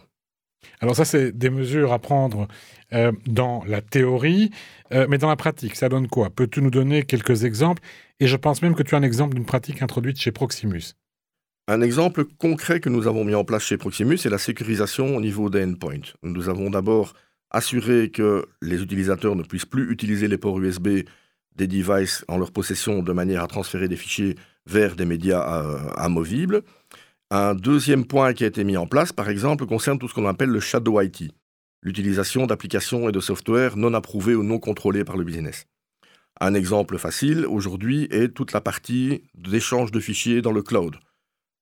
Alors 0.80 0.96
ça, 0.96 1.04
c'est 1.04 1.32
des 1.32 1.50
mesures 1.50 1.92
à 1.92 1.98
prendre 1.98 2.48
euh, 2.92 3.12
dans 3.26 3.64
la 3.66 3.80
théorie, 3.80 4.50
euh, 4.92 5.06
mais 5.08 5.18
dans 5.18 5.28
la 5.28 5.36
pratique, 5.36 5.76
ça 5.76 5.88
donne 5.88 6.08
quoi? 6.08 6.30
Peux-tu 6.30 6.60
nous 6.60 6.70
donner 6.70 7.04
quelques 7.04 7.44
exemples? 7.44 7.82
Et 8.20 8.26
je 8.26 8.36
pense 8.36 8.62
même 8.62 8.74
que 8.74 8.82
tu 8.82 8.94
as 8.94 8.98
un 8.98 9.02
exemple 9.02 9.34
d'une 9.34 9.46
pratique 9.46 9.82
introduite 9.82 10.18
chez 10.18 10.32
Proximus. 10.32 10.94
Un 11.68 11.80
exemple 11.80 12.24
concret 12.24 12.78
que 12.78 12.88
nous 12.88 13.08
avons 13.08 13.24
mis 13.24 13.34
en 13.34 13.42
place 13.42 13.64
chez 13.64 13.76
Proximus, 13.76 14.18
c'est 14.18 14.30
la 14.30 14.38
sécurisation 14.38 15.16
au 15.16 15.20
niveau 15.20 15.50
des 15.50 15.64
endpoints. 15.64 16.12
Nous 16.22 16.48
avons 16.48 16.70
d'abord 16.70 17.14
assuré 17.50 18.10
que 18.10 18.46
les 18.62 18.80
utilisateurs 18.80 19.34
ne 19.34 19.42
puissent 19.42 19.64
plus 19.64 19.90
utiliser 19.90 20.28
les 20.28 20.38
ports 20.38 20.60
USB 20.60 21.00
des 21.56 21.66
devices 21.66 22.24
en 22.28 22.38
leur 22.38 22.52
possession 22.52 23.02
de 23.02 23.12
manière 23.12 23.42
à 23.42 23.48
transférer 23.48 23.88
des 23.88 23.96
fichiers 23.96 24.36
vers 24.66 24.94
des 24.94 25.06
médias 25.06 25.64
euh, 25.64 25.90
amovibles. 25.96 26.62
Un 27.32 27.56
deuxième 27.56 28.04
point 28.04 28.32
qui 28.32 28.44
a 28.44 28.46
été 28.46 28.62
mis 28.62 28.76
en 28.76 28.86
place, 28.86 29.12
par 29.12 29.28
exemple, 29.28 29.66
concerne 29.66 29.98
tout 29.98 30.06
ce 30.06 30.14
qu'on 30.14 30.28
appelle 30.28 30.50
le 30.50 30.60
shadow 30.60 31.00
IT, 31.00 31.32
l'utilisation 31.82 32.46
d'applications 32.46 33.08
et 33.08 33.12
de 33.12 33.18
software 33.18 33.76
non 33.76 33.92
approuvés 33.94 34.36
ou 34.36 34.44
non 34.44 34.60
contrôlés 34.60 35.02
par 35.02 35.16
le 35.16 35.24
business. 35.24 35.66
Un 36.40 36.54
exemple 36.54 36.96
facile 36.96 37.44
aujourd'hui 37.44 38.06
est 38.12 38.28
toute 38.28 38.52
la 38.52 38.60
partie 38.60 39.24
d'échange 39.34 39.90
de 39.90 39.98
fichiers 39.98 40.42
dans 40.42 40.52
le 40.52 40.62
cloud. 40.62 40.96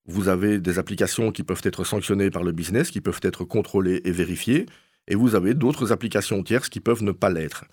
Vous 0.07 0.29
avez 0.29 0.61
des 0.61 0.79
applications 0.79 1.33
qui 1.33 1.43
peuvent 1.43 1.63
être 1.65 1.85
sanctionnées 1.85 2.31
par 2.31 2.43
le 2.43 2.53
business, 2.53 2.91
qui 2.91 3.01
peuvent 3.01 3.21
être 3.23 3.45
contrôlées 3.45 4.03
et 4.05 4.13
vérifiées, 4.13 4.67
et 5.09 5.15
vous 5.15 5.35
avez 5.35 5.55
d'autres 5.55 5.93
applications 5.93 6.43
tierces 6.43 6.69
qui 6.69 6.81
peuvent 6.81 7.03
ne 7.03 7.13
pas 7.13 7.31
l'être. 7.31 7.65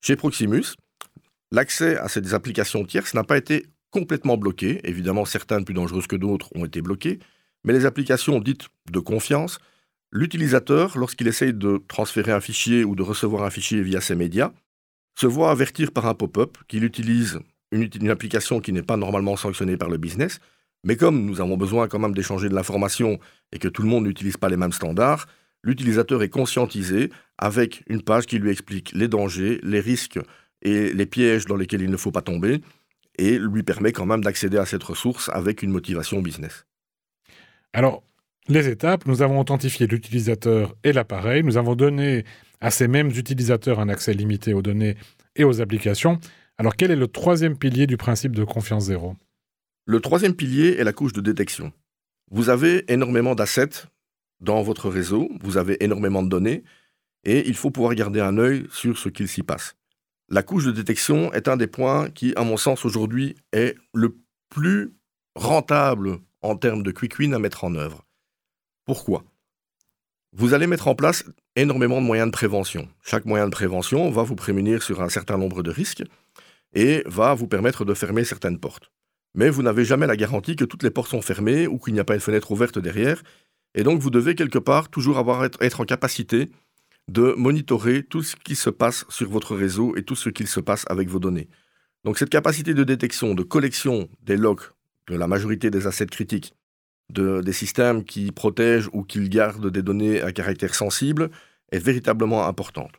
Chez 0.00 0.16
Proximus, 0.16 0.74
l'accès 1.52 1.96
à 1.96 2.08
ces 2.08 2.34
applications 2.34 2.84
tierces 2.84 3.14
n'a 3.14 3.24
pas 3.24 3.38
été 3.38 3.66
complètement 3.90 4.36
bloqué. 4.36 4.80
Évidemment, 4.84 5.24
certaines 5.24 5.64
plus 5.64 5.74
dangereuses 5.74 6.06
que 6.06 6.16
d'autres 6.16 6.50
ont 6.54 6.64
été 6.64 6.82
bloquées, 6.82 7.20
mais 7.64 7.72
les 7.72 7.86
applications 7.86 8.40
dites 8.40 8.68
de 8.90 8.98
confiance, 8.98 9.58
l'utilisateur, 10.10 10.98
lorsqu'il 10.98 11.28
essaye 11.28 11.52
de 11.52 11.82
transférer 11.88 12.32
un 12.32 12.40
fichier 12.40 12.84
ou 12.84 12.94
de 12.96 13.02
recevoir 13.02 13.44
un 13.44 13.50
fichier 13.50 13.82
via 13.82 14.00
ses 14.00 14.14
médias, 14.14 14.52
se 15.18 15.26
voit 15.26 15.50
avertir 15.50 15.92
par 15.92 16.06
un 16.06 16.14
pop-up 16.14 16.58
qu'il 16.68 16.84
utilise 16.84 17.40
une 17.72 18.08
application 18.08 18.60
qui 18.60 18.72
n'est 18.72 18.82
pas 18.82 18.96
normalement 18.96 19.36
sanctionnée 19.36 19.76
par 19.76 19.90
le 19.90 19.98
business 19.98 20.40
mais 20.84 20.96
comme 20.96 21.24
nous 21.24 21.40
avons 21.40 21.56
besoin 21.56 21.88
quand 21.88 21.98
même 21.98 22.14
d'échanger 22.14 22.48
de 22.48 22.54
l'information 22.54 23.18
et 23.52 23.58
que 23.58 23.68
tout 23.68 23.82
le 23.82 23.88
monde 23.88 24.04
n'utilise 24.04 24.36
pas 24.36 24.48
les 24.48 24.56
mêmes 24.56 24.72
standards, 24.72 25.26
l'utilisateur 25.62 26.22
est 26.22 26.28
conscientisé 26.28 27.10
avec 27.36 27.82
une 27.88 28.02
page 28.02 28.26
qui 28.26 28.38
lui 28.38 28.50
explique 28.50 28.92
les 28.92 29.08
dangers, 29.08 29.60
les 29.62 29.80
risques 29.80 30.18
et 30.62 30.92
les 30.92 31.06
pièges 31.06 31.46
dans 31.46 31.56
lesquels 31.56 31.82
il 31.82 31.90
ne 31.90 31.96
faut 31.96 32.12
pas 32.12 32.22
tomber 32.22 32.60
et 33.18 33.38
lui 33.38 33.62
permet 33.62 33.92
quand 33.92 34.06
même 34.06 34.22
d'accéder 34.22 34.58
à 34.58 34.66
cette 34.66 34.82
ressource 34.82 35.28
avec 35.32 35.62
une 35.62 35.70
motivation 35.70 36.22
business. 36.22 36.64
Alors, 37.72 38.02
les 38.48 38.68
étapes, 38.68 39.06
nous 39.06 39.20
avons 39.20 39.40
authentifié 39.40 39.86
l'utilisateur 39.86 40.74
et 40.84 40.92
l'appareil, 40.92 41.42
nous 41.42 41.58
avons 41.58 41.74
donné 41.74 42.24
à 42.60 42.70
ces 42.70 42.88
mêmes 42.88 43.08
utilisateurs 43.08 43.80
un 43.80 43.88
accès 43.88 44.14
limité 44.14 44.54
aux 44.54 44.62
données 44.62 44.96
et 45.36 45.44
aux 45.44 45.60
applications. 45.60 46.18
Alors, 46.56 46.74
quel 46.74 46.90
est 46.90 46.96
le 46.96 47.08
troisième 47.08 47.58
pilier 47.58 47.86
du 47.86 47.96
principe 47.96 48.34
de 48.34 48.44
confiance 48.44 48.84
zéro? 48.84 49.16
Le 49.88 50.00
troisième 50.00 50.34
pilier 50.34 50.76
est 50.76 50.84
la 50.84 50.92
couche 50.92 51.14
de 51.14 51.22
détection. 51.22 51.72
Vous 52.30 52.50
avez 52.50 52.84
énormément 52.92 53.34
d'assets 53.34 53.86
dans 54.38 54.60
votre 54.60 54.90
réseau, 54.90 55.30
vous 55.40 55.56
avez 55.56 55.82
énormément 55.82 56.22
de 56.22 56.28
données, 56.28 56.62
et 57.24 57.48
il 57.48 57.56
faut 57.56 57.70
pouvoir 57.70 57.94
garder 57.94 58.20
un 58.20 58.36
œil 58.36 58.66
sur 58.70 58.98
ce 58.98 59.08
qu'il 59.08 59.28
s'y 59.28 59.42
passe. 59.42 59.76
La 60.28 60.42
couche 60.42 60.66
de 60.66 60.72
détection 60.72 61.32
est 61.32 61.48
un 61.48 61.56
des 61.56 61.66
points 61.66 62.10
qui, 62.10 62.34
à 62.36 62.44
mon 62.44 62.58
sens, 62.58 62.84
aujourd'hui, 62.84 63.34
est 63.52 63.76
le 63.94 64.18
plus 64.50 64.92
rentable 65.34 66.18
en 66.42 66.54
termes 66.54 66.82
de 66.82 66.90
quick 66.90 67.18
win 67.18 67.32
à 67.32 67.38
mettre 67.38 67.64
en 67.64 67.74
œuvre. 67.74 68.04
Pourquoi? 68.84 69.24
Vous 70.34 70.52
allez 70.52 70.66
mettre 70.66 70.88
en 70.88 70.96
place 70.96 71.24
énormément 71.56 72.02
de 72.02 72.06
moyens 72.06 72.28
de 72.28 72.32
prévention. 72.32 72.90
Chaque 73.02 73.24
moyen 73.24 73.46
de 73.46 73.52
prévention 73.52 74.10
va 74.10 74.22
vous 74.22 74.36
prémunir 74.36 74.82
sur 74.82 75.00
un 75.00 75.08
certain 75.08 75.38
nombre 75.38 75.62
de 75.62 75.70
risques 75.70 76.04
et 76.74 77.02
va 77.06 77.32
vous 77.32 77.48
permettre 77.48 77.86
de 77.86 77.94
fermer 77.94 78.24
certaines 78.24 78.60
portes. 78.60 78.92
Mais 79.34 79.50
vous 79.50 79.62
n'avez 79.62 79.84
jamais 79.84 80.06
la 80.06 80.16
garantie 80.16 80.56
que 80.56 80.64
toutes 80.64 80.82
les 80.82 80.90
portes 80.90 81.10
sont 81.10 81.22
fermées 81.22 81.66
ou 81.66 81.78
qu'il 81.78 81.94
n'y 81.94 82.00
a 82.00 82.04
pas 82.04 82.14
une 82.14 82.20
fenêtre 82.20 82.50
ouverte 82.50 82.78
derrière. 82.78 83.22
Et 83.74 83.82
donc 83.82 84.00
vous 84.00 84.10
devez 84.10 84.34
quelque 84.34 84.58
part 84.58 84.88
toujours 84.88 85.18
avoir, 85.18 85.44
être 85.44 85.80
en 85.80 85.84
capacité 85.84 86.50
de 87.08 87.34
monitorer 87.36 88.02
tout 88.02 88.22
ce 88.22 88.36
qui 88.36 88.54
se 88.54 88.70
passe 88.70 89.04
sur 89.08 89.30
votre 89.30 89.56
réseau 89.56 89.96
et 89.96 90.02
tout 90.02 90.16
ce 90.16 90.28
qu'il 90.28 90.48
se 90.48 90.60
passe 90.60 90.84
avec 90.88 91.08
vos 91.08 91.18
données. 91.18 91.48
Donc 92.04 92.18
cette 92.18 92.30
capacité 92.30 92.74
de 92.74 92.84
détection, 92.84 93.34
de 93.34 93.42
collection 93.42 94.08
des 94.22 94.36
logs 94.36 94.62
de 95.08 95.16
la 95.16 95.26
majorité 95.26 95.70
des 95.70 95.86
assets 95.86 96.06
critiques, 96.06 96.54
de, 97.10 97.40
des 97.40 97.52
systèmes 97.52 98.04
qui 98.04 98.30
protègent 98.30 98.90
ou 98.92 99.02
qui 99.02 99.26
gardent 99.28 99.70
des 99.70 99.82
données 99.82 100.20
à 100.20 100.32
caractère 100.32 100.74
sensible, 100.74 101.30
est 101.72 101.78
véritablement 101.78 102.46
importante. 102.46 102.92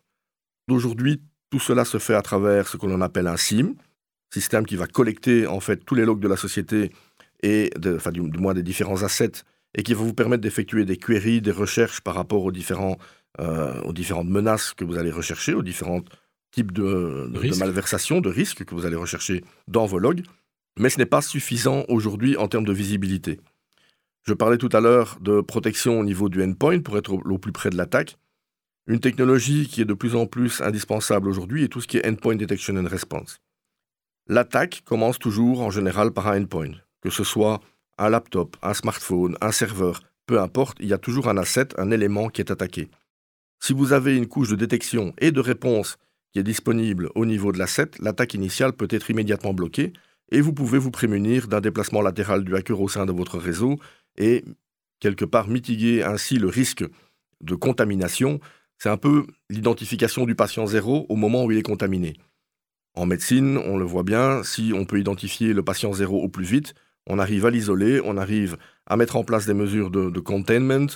Aujourd'hui, 0.70 1.22
tout 1.50 1.60
cela 1.60 1.86
se 1.86 1.98
fait 1.98 2.16
à 2.16 2.22
travers 2.22 2.68
ce 2.68 2.78
que 2.78 2.86
l'on 2.86 3.02
appelle 3.02 3.28
un 3.28 3.38
SIM, 3.38 3.74
système 4.32 4.66
qui 4.66 4.76
va 4.76 4.88
collecter 4.88 5.48
en 5.48 5.60
fait 5.60 5.78
tous 5.86 5.96
les 5.96 6.06
logs 6.06 6.20
de 6.20 6.28
la 6.28 6.38
société 6.38 6.92
et 7.42 7.72
enfin, 7.86 8.12
du, 8.12 8.22
moins 8.22 8.54
des 8.54 8.64
différents 8.64 9.04
assets 9.04 9.44
et 9.76 9.84
qui 9.84 9.94
va 9.94 10.04
vous 10.04 10.14
permettre 10.14 10.42
d'effectuer 10.42 10.86
des 10.86 10.98
queries, 10.98 11.42
des 11.42 11.52
recherches 11.52 12.02
par 12.02 12.16
rapport 12.16 12.44
aux, 12.44 12.52
différents, 12.52 12.98
euh, 13.40 13.80
aux 13.82 13.94
différentes 13.94 14.30
menaces 14.30 14.74
que 14.74 14.84
vous 14.84 14.98
allez 14.98 15.12
rechercher, 15.12 15.54
aux 15.54 15.62
différents 15.62 16.02
types 16.52 16.72
de, 16.72 17.30
de, 17.32 17.50
de 17.50 17.56
malversations, 17.58 18.22
de 18.22 18.30
risques 18.30 18.66
que 18.66 18.74
vous 18.74 18.86
allez 18.86 18.96
rechercher 18.96 19.44
dans 19.68 19.86
vos 19.86 20.00
logs. 20.00 20.24
Mais 20.80 20.90
ce 20.90 20.98
n'est 20.98 21.06
pas 21.06 21.22
suffisant 21.22 21.86
aujourd'hui 21.88 22.38
en 22.38 22.48
termes 22.48 22.66
de 22.66 22.74
visibilité. 22.74 23.40
Je 24.24 24.34
parlais 24.34 24.58
tout 24.58 24.70
à 24.74 24.82
l'heure 24.82 25.18
de 25.22 25.42
protection 25.42 26.00
au 26.00 26.04
niveau 26.04 26.30
du 26.30 26.44
endpoint 26.44 26.80
pour 26.80 26.98
être 26.98 27.14
au 27.14 27.38
plus 27.38 27.52
près 27.52 27.70
de 27.70 27.78
l'attaque. 27.78 28.18
Une 28.88 29.00
technologie 29.00 29.68
qui 29.68 29.82
est 29.82 29.86
de 29.86 29.94
plus 29.94 30.16
en 30.16 30.26
plus 30.26 30.62
indispensable 30.62 31.28
aujourd'hui 31.28 31.64
est 31.64 31.68
tout 31.68 31.82
ce 31.82 31.88
qui 31.88 31.98
est 31.98 32.08
endpoint 32.08 32.36
detection 32.36 32.76
and 32.76 32.88
response. 32.88 33.40
L'attaque 34.32 34.84
commence 34.86 35.18
toujours 35.18 35.62
en 35.62 35.72
général 35.72 36.12
par 36.12 36.28
un 36.28 36.44
endpoint, 36.44 36.74
que 37.02 37.10
ce 37.10 37.24
soit 37.24 37.62
un 37.98 38.10
laptop, 38.10 38.58
un 38.62 38.76
smartphone, 38.76 39.36
un 39.42 39.52
serveur, 39.52 40.04
peu 40.28 40.40
importe, 40.40 40.78
il 40.80 40.86
y 40.86 40.94
a 40.94 41.00
toujours 41.00 41.30
un 41.30 41.38
asset, 41.38 41.70
un 41.80 41.90
élément 41.90 42.30
qui 42.30 42.42
est 42.42 42.52
attaqué. 42.52 42.90
Si 43.60 43.74
vous 43.74 43.92
avez 43.92 44.16
une 44.16 44.28
couche 44.28 44.50
de 44.50 44.56
détection 44.56 45.16
et 45.18 45.32
de 45.32 45.40
réponse 45.40 45.98
qui 46.32 46.38
est 46.38 46.44
disponible 46.44 47.10
au 47.16 47.26
niveau 47.26 47.52
de 47.52 47.58
l'asset, 47.58 47.90
l'attaque 47.98 48.36
initiale 48.36 48.74
peut 48.74 48.88
être 48.92 49.10
immédiatement 49.10 49.56
bloquée 49.56 49.94
et 50.32 50.42
vous 50.42 50.54
pouvez 50.54 50.78
vous 50.78 50.92
prémunir 50.92 51.48
d'un 51.48 51.60
déplacement 51.60 52.04
latéral 52.04 52.44
du 52.44 52.56
hacker 52.56 52.80
au 52.80 52.88
sein 52.88 53.08
de 53.08 53.12
votre 53.12 53.40
réseau 53.40 53.80
et 54.16 54.46
quelque 55.00 55.26
part 55.26 55.48
mitiguer 55.48 56.04
ainsi 56.04 56.38
le 56.38 56.50
risque 56.50 56.86
de 57.42 57.56
contamination 57.56 58.40
c'est 58.78 58.90
un 58.90 58.98
peu 58.98 59.26
l'identification 59.50 60.26
du 60.28 60.36
patient 60.36 60.68
zéro 60.68 61.08
au 61.10 61.16
moment 61.16 61.46
où 61.46 61.52
il 61.52 61.58
est 61.58 61.64
contaminé. 61.64 62.14
En 62.96 63.06
médecine, 63.06 63.58
on 63.58 63.78
le 63.78 63.86
voit 63.86 64.04
bien, 64.04 64.44
si 64.44 64.72
on 64.76 64.86
peut 64.86 65.00
identifier 65.00 65.54
le 65.54 65.64
patient 65.64 65.94
zéro 65.94 66.22
au 66.22 66.30
plus 66.30 66.46
vite, 66.46 66.74
on 67.08 67.20
arrive 67.20 67.46
à 67.46 67.50
l'isoler, 67.50 68.02
on 68.04 68.18
arrive 68.18 68.58
à 68.86 68.98
mettre 68.98 69.16
en 69.16 69.24
place 69.24 69.46
des 69.46 69.54
mesures 69.54 69.90
de, 69.90 70.20
containment 70.20 70.88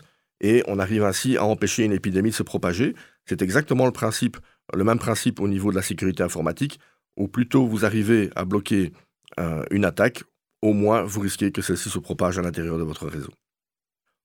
et 0.41 0.63
on 0.67 0.79
arrive 0.79 1.03
ainsi 1.03 1.37
à 1.37 1.45
empêcher 1.45 1.83
une 1.83 1.91
épidémie 1.91 2.29
de 2.29 2.35
se 2.35 2.43
propager. 2.43 2.95
C'est 3.25 3.41
exactement 3.41 3.85
le 3.85 4.83
même 4.83 4.99
principe 4.99 5.39
au 5.39 5.47
niveau 5.47 5.71
de 5.71 5.75
la 5.75 5.81
sécurité 5.81 6.23
informatique. 6.23 6.79
Au 7.15 7.27
plus 7.27 7.47
tôt 7.47 7.67
vous 7.67 7.85
arrivez 7.85 8.29
à 8.35 8.45
bloquer 8.45 8.91
euh, 9.39 9.63
une 9.71 9.85
attaque, 9.85 10.23
au 10.61 10.73
moins 10.73 11.03
vous 11.03 11.21
risquez 11.21 11.51
que 11.51 11.61
celle-ci 11.61 11.89
se 11.89 11.99
propage 11.99 12.37
à 12.37 12.41
l'intérieur 12.41 12.77
de 12.77 12.83
votre 12.83 13.07
réseau. 13.07 13.31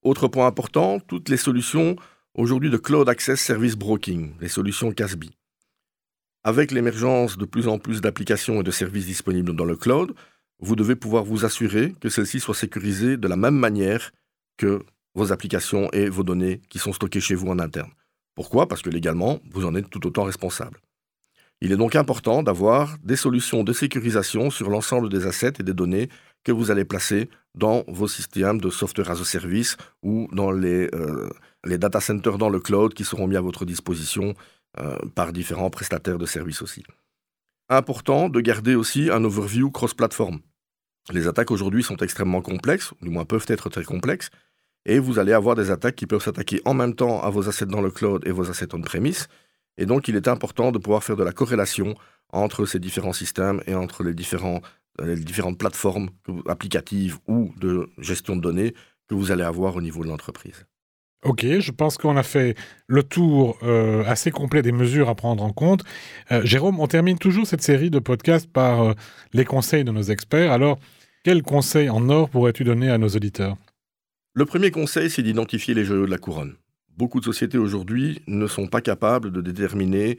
Autre 0.02 0.28
point 0.28 0.46
important, 0.46 1.00
toutes 1.00 1.28
les 1.28 1.36
solutions 1.36 1.96
aujourd'hui 2.34 2.70
de 2.70 2.76
Cloud 2.76 3.08
Access 3.08 3.40
Service 3.40 3.76
Broking, 3.76 4.32
les 4.40 4.48
solutions 4.48 4.92
CASB. 4.92 5.24
Avec 6.44 6.70
l'émergence 6.70 7.36
de 7.36 7.44
plus 7.44 7.68
en 7.68 7.78
plus 7.78 8.00
d'applications 8.00 8.60
et 8.60 8.64
de 8.64 8.70
services 8.70 9.06
disponibles 9.06 9.54
dans 9.54 9.64
le 9.64 9.76
cloud, 9.76 10.14
vous 10.60 10.76
devez 10.76 10.96
pouvoir 10.96 11.24
vous 11.24 11.44
assurer 11.44 11.94
que 12.00 12.08
celles-ci 12.08 12.40
soient 12.40 12.54
sécurisées 12.54 13.16
de 13.16 13.28
la 13.28 13.36
même 13.36 13.56
manière 13.56 14.12
que 14.56 14.82
vos 15.14 15.32
applications 15.32 15.90
et 15.92 16.08
vos 16.08 16.22
données 16.22 16.60
qui 16.68 16.78
sont 16.78 16.92
stockées 16.92 17.20
chez 17.20 17.34
vous 17.34 17.48
en 17.48 17.58
interne. 17.58 17.90
Pourquoi? 18.34 18.68
Parce 18.68 18.82
que 18.82 18.90
légalement, 18.90 19.40
vous 19.50 19.66
en 19.66 19.74
êtes 19.74 19.90
tout 19.90 20.06
autant 20.06 20.24
responsable. 20.24 20.80
Il 21.60 21.72
est 21.72 21.76
donc 21.76 21.96
important 21.96 22.44
d'avoir 22.44 22.96
des 23.02 23.16
solutions 23.16 23.64
de 23.64 23.72
sécurisation 23.72 24.50
sur 24.50 24.70
l'ensemble 24.70 25.08
des 25.08 25.26
assets 25.26 25.54
et 25.58 25.64
des 25.64 25.74
données 25.74 26.08
que 26.44 26.52
vous 26.52 26.70
allez 26.70 26.84
placer 26.84 27.28
dans 27.56 27.82
vos 27.88 28.06
systèmes 28.06 28.60
de 28.60 28.70
software 28.70 29.10
as 29.10 29.20
a 29.20 29.24
service 29.24 29.76
ou 30.04 30.28
dans 30.32 30.52
les, 30.52 30.88
euh, 30.94 31.28
les 31.64 31.78
data 31.78 32.00
centers 32.00 32.38
dans 32.38 32.48
le 32.48 32.60
cloud 32.60 32.94
qui 32.94 33.04
seront 33.04 33.26
mis 33.26 33.36
à 33.36 33.40
votre 33.40 33.64
disposition 33.64 34.34
par 35.14 35.32
différents 35.32 35.70
prestataires 35.70 36.18
de 36.18 36.26
services 36.26 36.62
aussi. 36.62 36.84
Important 37.68 38.28
de 38.28 38.40
garder 38.40 38.74
aussi 38.74 39.10
un 39.10 39.24
overview 39.24 39.70
cross-platform. 39.70 40.40
Les 41.10 41.26
attaques 41.26 41.50
aujourd'hui 41.50 41.82
sont 41.82 41.96
extrêmement 41.96 42.42
complexes, 42.42 42.92
du 43.02 43.08
moins 43.08 43.24
peuvent 43.24 43.46
être 43.48 43.70
très 43.70 43.84
complexes, 43.84 44.30
et 44.84 44.98
vous 44.98 45.18
allez 45.18 45.32
avoir 45.32 45.56
des 45.56 45.70
attaques 45.70 45.96
qui 45.96 46.06
peuvent 46.06 46.22
s'attaquer 46.22 46.60
en 46.64 46.74
même 46.74 46.94
temps 46.94 47.20
à 47.22 47.30
vos 47.30 47.48
assets 47.48 47.66
dans 47.66 47.80
le 47.80 47.90
cloud 47.90 48.26
et 48.26 48.30
vos 48.30 48.48
assets 48.50 48.74
on-premise. 48.74 49.26
Et 49.76 49.86
donc, 49.86 50.08
il 50.08 50.16
est 50.16 50.28
important 50.28 50.70
de 50.70 50.78
pouvoir 50.78 51.02
faire 51.02 51.16
de 51.16 51.24
la 51.24 51.32
corrélation 51.32 51.94
entre 52.30 52.66
ces 52.66 52.78
différents 52.78 53.12
systèmes 53.12 53.62
et 53.66 53.74
entre 53.74 54.04
les 54.04 54.14
différentes 54.14 55.58
plateformes 55.58 56.10
applicatives 56.46 57.18
ou 57.26 57.52
de 57.58 57.88
gestion 57.98 58.36
de 58.36 58.40
données 58.40 58.74
que 59.08 59.14
vous 59.14 59.30
allez 59.30 59.44
avoir 59.44 59.76
au 59.76 59.80
niveau 59.80 60.04
de 60.04 60.08
l'entreprise. 60.08 60.66
Ok, 61.24 61.44
je 61.44 61.72
pense 61.72 61.98
qu'on 61.98 62.16
a 62.16 62.22
fait 62.22 62.56
le 62.86 63.02
tour 63.02 63.58
euh, 63.64 64.04
assez 64.06 64.30
complet 64.30 64.62
des 64.62 64.70
mesures 64.70 65.08
à 65.08 65.16
prendre 65.16 65.42
en 65.42 65.52
compte. 65.52 65.82
Euh, 66.30 66.44
Jérôme, 66.44 66.78
on 66.78 66.86
termine 66.86 67.18
toujours 67.18 67.44
cette 67.44 67.62
série 67.62 67.90
de 67.90 67.98
podcasts 67.98 68.48
par 68.48 68.82
euh, 68.82 68.92
les 69.32 69.44
conseils 69.44 69.82
de 69.82 69.90
nos 69.90 70.02
experts. 70.02 70.52
Alors, 70.52 70.78
quels 71.24 71.42
conseils 71.42 71.90
en 71.90 72.08
or 72.08 72.30
pourrais-tu 72.30 72.62
donner 72.62 72.88
à 72.88 72.98
nos 72.98 73.08
auditeurs? 73.08 73.56
Le 74.34 74.44
premier 74.44 74.70
conseil, 74.70 75.10
c'est 75.10 75.24
d'identifier 75.24 75.74
les 75.74 75.84
joyaux 75.84 76.06
de 76.06 76.10
la 76.10 76.18
couronne. 76.18 76.54
Beaucoup 76.96 77.18
de 77.18 77.24
sociétés 77.24 77.58
aujourd'hui 77.58 78.22
ne 78.28 78.46
sont 78.46 78.68
pas 78.68 78.80
capables 78.80 79.32
de 79.32 79.40
déterminer 79.40 80.18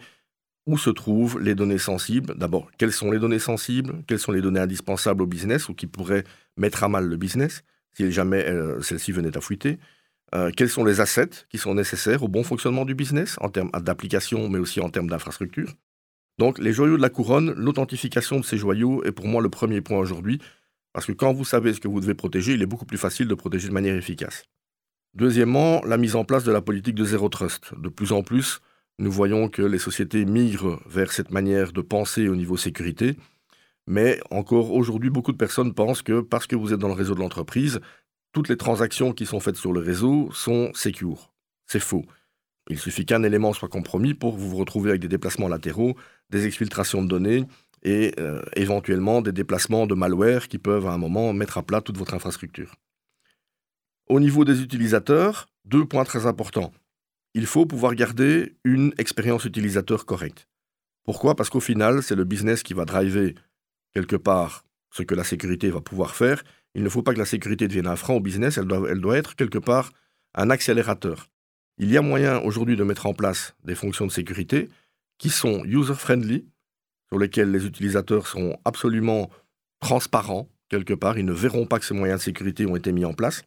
où 0.65 0.77
se 0.77 0.89
trouvent 0.89 1.39
les 1.39 1.55
données 1.55 1.77
sensibles. 1.77 2.37
D'abord, 2.37 2.69
quelles 2.77 2.91
sont 2.91 3.09
les 3.09 3.19
données 3.19 3.39
sensibles? 3.39 4.03
Quelles 4.05 4.19
sont 4.19 4.33
les 4.33 4.41
données 4.41 4.59
indispensables 4.59 5.21
au 5.21 5.27
business 5.27 5.69
ou 5.69 5.73
qui 5.73 5.87
pourraient 5.87 6.25
mettre 6.57 6.83
à 6.83 6.89
mal 6.89 7.05
le 7.05 7.15
business 7.15 7.63
si 7.93 8.11
jamais 8.11 8.45
celles-ci 8.81 9.13
venaient 9.13 9.35
à 9.35 9.41
fuiter? 9.41 9.79
Euh, 10.35 10.51
quels 10.55 10.69
sont 10.69 10.83
les 10.83 11.01
assets 11.01 11.45
qui 11.49 11.57
sont 11.57 11.73
nécessaires 11.73 12.23
au 12.23 12.27
bon 12.27 12.43
fonctionnement 12.43 12.85
du 12.85 12.95
business 12.95 13.35
en 13.41 13.49
termes 13.49 13.71
d'application, 13.71 14.49
mais 14.49 14.59
aussi 14.59 14.79
en 14.79 14.89
termes 14.89 15.09
d'infrastructure? 15.09 15.73
Donc 16.37 16.59
les 16.59 16.71
joyaux 16.71 16.97
de 16.97 17.01
la 17.01 17.09
couronne, 17.09 17.53
l'authentification 17.53 18.39
de 18.39 18.45
ces 18.45 18.57
joyaux 18.57 19.03
est 19.03 19.11
pour 19.11 19.27
moi 19.27 19.41
le 19.41 19.49
premier 19.49 19.81
point 19.81 19.97
aujourd'hui, 19.97 20.39
parce 20.93 21.05
que 21.05 21.11
quand 21.11 21.33
vous 21.33 21.45
savez 21.45 21.73
ce 21.73 21.79
que 21.79 21.87
vous 21.87 21.99
devez 21.99 22.13
protéger, 22.13 22.53
il 22.53 22.61
est 22.61 22.65
beaucoup 22.65 22.85
plus 22.85 22.97
facile 22.97 23.27
de 23.27 23.35
protéger 23.35 23.67
de 23.67 23.73
manière 23.73 23.95
efficace. 23.95 24.43
Deuxièmement, 25.15 25.81
la 25.85 25.97
mise 25.97 26.15
en 26.15 26.23
place 26.23 26.43
de 26.43 26.51
la 26.51 26.61
politique 26.61 26.95
de 26.95 27.03
zéro 27.03 27.29
trust. 27.29 27.73
De 27.77 27.89
plus 27.89 28.11
en 28.11 28.23
plus, 28.23 28.61
nous 28.99 29.11
voyons 29.11 29.49
que 29.49 29.61
les 29.61 29.79
sociétés 29.79 30.25
migrent 30.25 30.79
vers 30.85 31.11
cette 31.11 31.31
manière 31.31 31.73
de 31.73 31.81
penser 31.81 32.27
au 32.27 32.35
niveau 32.35 32.57
sécurité, 32.57 33.17
mais 33.87 34.19
encore 34.29 34.71
aujourd'hui, 34.71 35.09
beaucoup 35.09 35.31
de 35.31 35.37
personnes 35.37 35.73
pensent 35.73 36.03
que 36.03 36.21
parce 36.21 36.45
que 36.45 36.55
vous 36.55 36.73
êtes 36.73 36.79
dans 36.79 36.89
le 36.89 36.93
réseau 36.93 37.15
de 37.15 37.19
l'entreprise, 37.19 37.79
toutes 38.31 38.49
les 38.49 38.57
transactions 38.57 39.13
qui 39.13 39.25
sont 39.25 39.39
faites 39.39 39.55
sur 39.55 39.73
le 39.73 39.79
réseau 39.79 40.29
sont 40.31 40.71
secures. 40.73 41.31
C'est 41.65 41.79
faux. 41.79 42.05
Il 42.69 42.77
suffit 42.77 43.05
qu'un 43.05 43.23
élément 43.23 43.53
soit 43.53 43.69
compromis 43.69 44.13
pour 44.13 44.37
vous 44.37 44.49
vous 44.49 44.57
retrouver 44.57 44.91
avec 44.91 45.01
des 45.01 45.07
déplacements 45.07 45.47
latéraux, 45.47 45.95
des 46.29 46.45
exfiltrations 46.45 47.01
de 47.01 47.07
données 47.07 47.45
et 47.81 48.13
euh, 48.19 48.41
éventuellement 48.55 49.21
des 49.21 49.31
déplacements 49.31 49.87
de 49.87 49.95
malware 49.95 50.47
qui 50.47 50.59
peuvent 50.59 50.85
à 50.85 50.91
un 50.91 50.97
moment 50.97 51.33
mettre 51.33 51.57
à 51.57 51.63
plat 51.63 51.81
toute 51.81 51.97
votre 51.97 52.13
infrastructure. 52.13 52.75
Au 54.07 54.19
niveau 54.19 54.45
des 54.45 54.61
utilisateurs, 54.61 55.47
deux 55.65 55.85
points 55.85 56.03
très 56.03 56.25
importants. 56.25 56.71
Il 57.33 57.45
faut 57.45 57.65
pouvoir 57.65 57.95
garder 57.95 58.55
une 58.63 58.93
expérience 58.97 59.45
utilisateur 59.45 60.05
correcte. 60.05 60.47
Pourquoi? 61.03 61.35
Parce 61.35 61.49
qu'au 61.49 61.59
final, 61.59 62.03
c'est 62.03 62.15
le 62.15 62.23
business 62.23 62.63
qui 62.63 62.73
va 62.73 62.85
driver 62.85 63.35
quelque 63.93 64.15
part 64.15 64.63
ce 64.91 65.03
que 65.03 65.15
la 65.15 65.23
sécurité 65.23 65.69
va 65.69 65.81
pouvoir 65.81 66.15
faire 66.15 66.43
il 66.75 66.83
ne 66.83 66.89
faut 66.89 67.01
pas 67.01 67.13
que 67.13 67.19
la 67.19 67.25
sécurité 67.25 67.67
devienne 67.67 67.87
un 67.87 67.95
frein 67.95 68.13
au 68.13 68.19
business, 68.19 68.57
elle 68.57 68.67
doit, 68.67 69.17
être 69.17 69.35
quelque 69.35 69.57
part 69.57 69.91
un 70.35 70.49
accélérateur. 70.49 71.29
Il 71.77 71.91
y 71.91 71.97
a 71.97 72.01
moyen 72.01 72.39
aujourd'hui 72.39 72.75
de 72.75 72.83
mettre 72.83 73.05
en 73.05 73.13
place 73.13 73.55
des 73.63 73.75
fonctions 73.75 74.05
de 74.05 74.11
sécurité 74.11 74.69
qui 75.17 75.29
sont 75.29 75.63
user-friendly, 75.65 76.45
sur 77.07 77.17
lesquelles 77.17 77.51
les 77.51 77.65
utilisateurs 77.65 78.27
sont 78.27 78.57
absolument 78.65 79.29
transparents, 79.79 80.47
quelque 80.69 80.93
part, 80.93 81.17
ils 81.17 81.25
ne 81.25 81.33
verront 81.33 81.65
pas 81.65 81.79
que 81.79 81.85
ces 81.85 81.95
moyens 81.95 82.19
de 82.19 82.23
sécurité 82.23 82.65
ont 82.65 82.75
été 82.75 82.91
mis 82.91 83.05
en 83.05 83.13
place. 83.13 83.43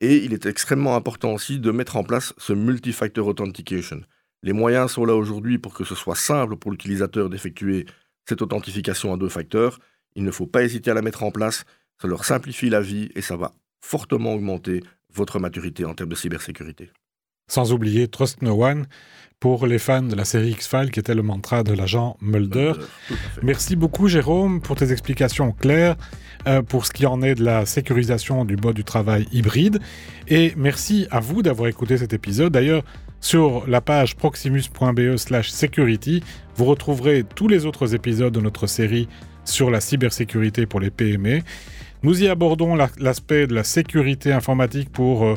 Et 0.00 0.16
il 0.16 0.34
est 0.34 0.44
extrêmement 0.44 0.94
important 0.94 1.32
aussi 1.32 1.58
de 1.58 1.70
mettre 1.70 1.96
en 1.96 2.04
place 2.04 2.34
ce 2.36 2.52
multi-factor 2.52 3.26
authentication. 3.26 4.02
Les 4.42 4.52
moyens 4.52 4.92
sont 4.92 5.06
là 5.06 5.14
aujourd'hui 5.14 5.58
pour 5.58 5.72
que 5.72 5.84
ce 5.84 5.94
soit 5.94 6.14
simple 6.14 6.56
pour 6.56 6.70
l'utilisateur 6.70 7.30
d'effectuer 7.30 7.86
cette 8.28 8.42
authentification 8.42 9.14
à 9.14 9.16
deux 9.16 9.30
facteurs. 9.30 9.78
Il 10.14 10.24
ne 10.24 10.30
faut 10.30 10.46
pas 10.46 10.62
hésiter 10.62 10.90
à 10.90 10.94
la 10.94 11.02
mettre 11.02 11.22
en 11.22 11.30
place 11.30 11.64
ça 12.00 12.08
leur 12.08 12.24
simplifie 12.24 12.70
la 12.70 12.80
vie 12.80 13.10
et 13.14 13.22
ça 13.22 13.36
va 13.36 13.52
fortement 13.80 14.34
augmenter 14.34 14.82
votre 15.12 15.38
maturité 15.38 15.84
en 15.84 15.94
termes 15.94 16.10
de 16.10 16.14
cybersécurité. 16.14 16.90
Sans 17.48 17.72
oublier 17.72 18.08
Trust 18.08 18.42
No 18.42 18.64
One 18.64 18.86
pour 19.38 19.66
les 19.66 19.78
fans 19.78 20.02
de 20.02 20.14
la 20.14 20.24
série 20.24 20.50
X-Files 20.50 20.90
qui 20.90 20.98
était 20.98 21.14
le 21.14 21.22
mantra 21.22 21.62
de 21.62 21.72
l'agent 21.72 22.16
Mulder. 22.20 22.72
Merci 23.42 23.76
beaucoup 23.76 24.08
Jérôme 24.08 24.60
pour 24.60 24.76
tes 24.76 24.90
explications 24.92 25.52
claires 25.52 25.96
euh, 26.48 26.62
pour 26.62 26.86
ce 26.86 26.92
qui 26.92 27.06
en 27.06 27.22
est 27.22 27.34
de 27.34 27.44
la 27.44 27.66
sécurisation 27.66 28.44
du 28.44 28.56
mode 28.56 28.74
du 28.74 28.84
travail 28.84 29.28
hybride. 29.32 29.78
Et 30.26 30.54
merci 30.56 31.06
à 31.10 31.20
vous 31.20 31.42
d'avoir 31.42 31.68
écouté 31.68 31.98
cet 31.98 32.12
épisode. 32.12 32.52
D'ailleurs, 32.52 32.82
sur 33.20 33.66
la 33.68 33.80
page 33.80 34.16
proximus.be 34.16 35.16
slash 35.16 35.50
security, 35.50 36.22
vous 36.56 36.64
retrouverez 36.64 37.24
tous 37.24 37.48
les 37.48 37.66
autres 37.66 37.94
épisodes 37.94 38.32
de 38.32 38.40
notre 38.40 38.66
série 38.66 39.08
sur 39.44 39.70
la 39.70 39.80
cybersécurité 39.80 40.66
pour 40.66 40.80
les 40.80 40.90
PME. 40.90 41.40
Nous 42.02 42.22
y 42.22 42.28
abordons 42.28 42.76
l'aspect 42.98 43.46
de 43.46 43.54
la 43.54 43.64
sécurité 43.64 44.32
informatique 44.32 44.90
pour... 44.90 45.24
Euh, 45.24 45.34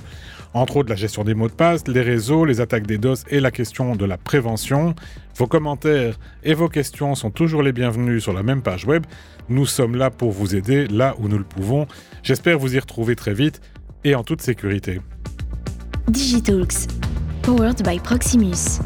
entre 0.54 0.78
autres 0.78 0.90
la 0.90 0.96
gestion 0.96 1.24
des 1.24 1.34
mots 1.34 1.48
de 1.48 1.54
passe, 1.54 1.88
les 1.88 2.02
réseaux, 2.02 2.46
les 2.46 2.62
attaques 2.62 2.88
des 2.88 2.98
DOS 2.98 3.18
et 3.30 3.40
la 3.40 3.52
question 3.52 3.96
de 3.96 4.06
la 4.06 4.18
prévention. 4.18 4.96
Vos 5.36 5.48
commentaires 5.48 6.18
et 6.44 6.54
vos 6.54 6.70
questions 6.70 7.16
sont 7.16 7.30
toujours 7.30 7.62
les 7.62 7.72
bienvenus 7.72 8.24
sur 8.24 8.34
la 8.34 8.44
même 8.44 8.62
page 8.62 8.86
web. 8.86 9.06
Nous 9.48 9.66
sommes 9.66 9.96
là 9.96 10.10
pour 10.10 10.32
vous 10.32 10.56
aider 10.56 10.88
là 10.88 11.16
où 11.20 11.28
nous 11.28 11.38
le 11.38 11.44
pouvons. 11.44 11.88
J'espère 12.24 12.58
vous 12.58 12.76
y 12.76 12.80
retrouver 12.80 13.16
très 13.16 13.34
vite 13.34 13.62
et 14.04 14.16
en 14.16 14.24
toute 14.24 14.42
sécurité. 14.42 15.02
Digitalks, 16.08 16.88
powered 17.44 17.84
by 17.84 18.00
Proximus. 18.00 18.80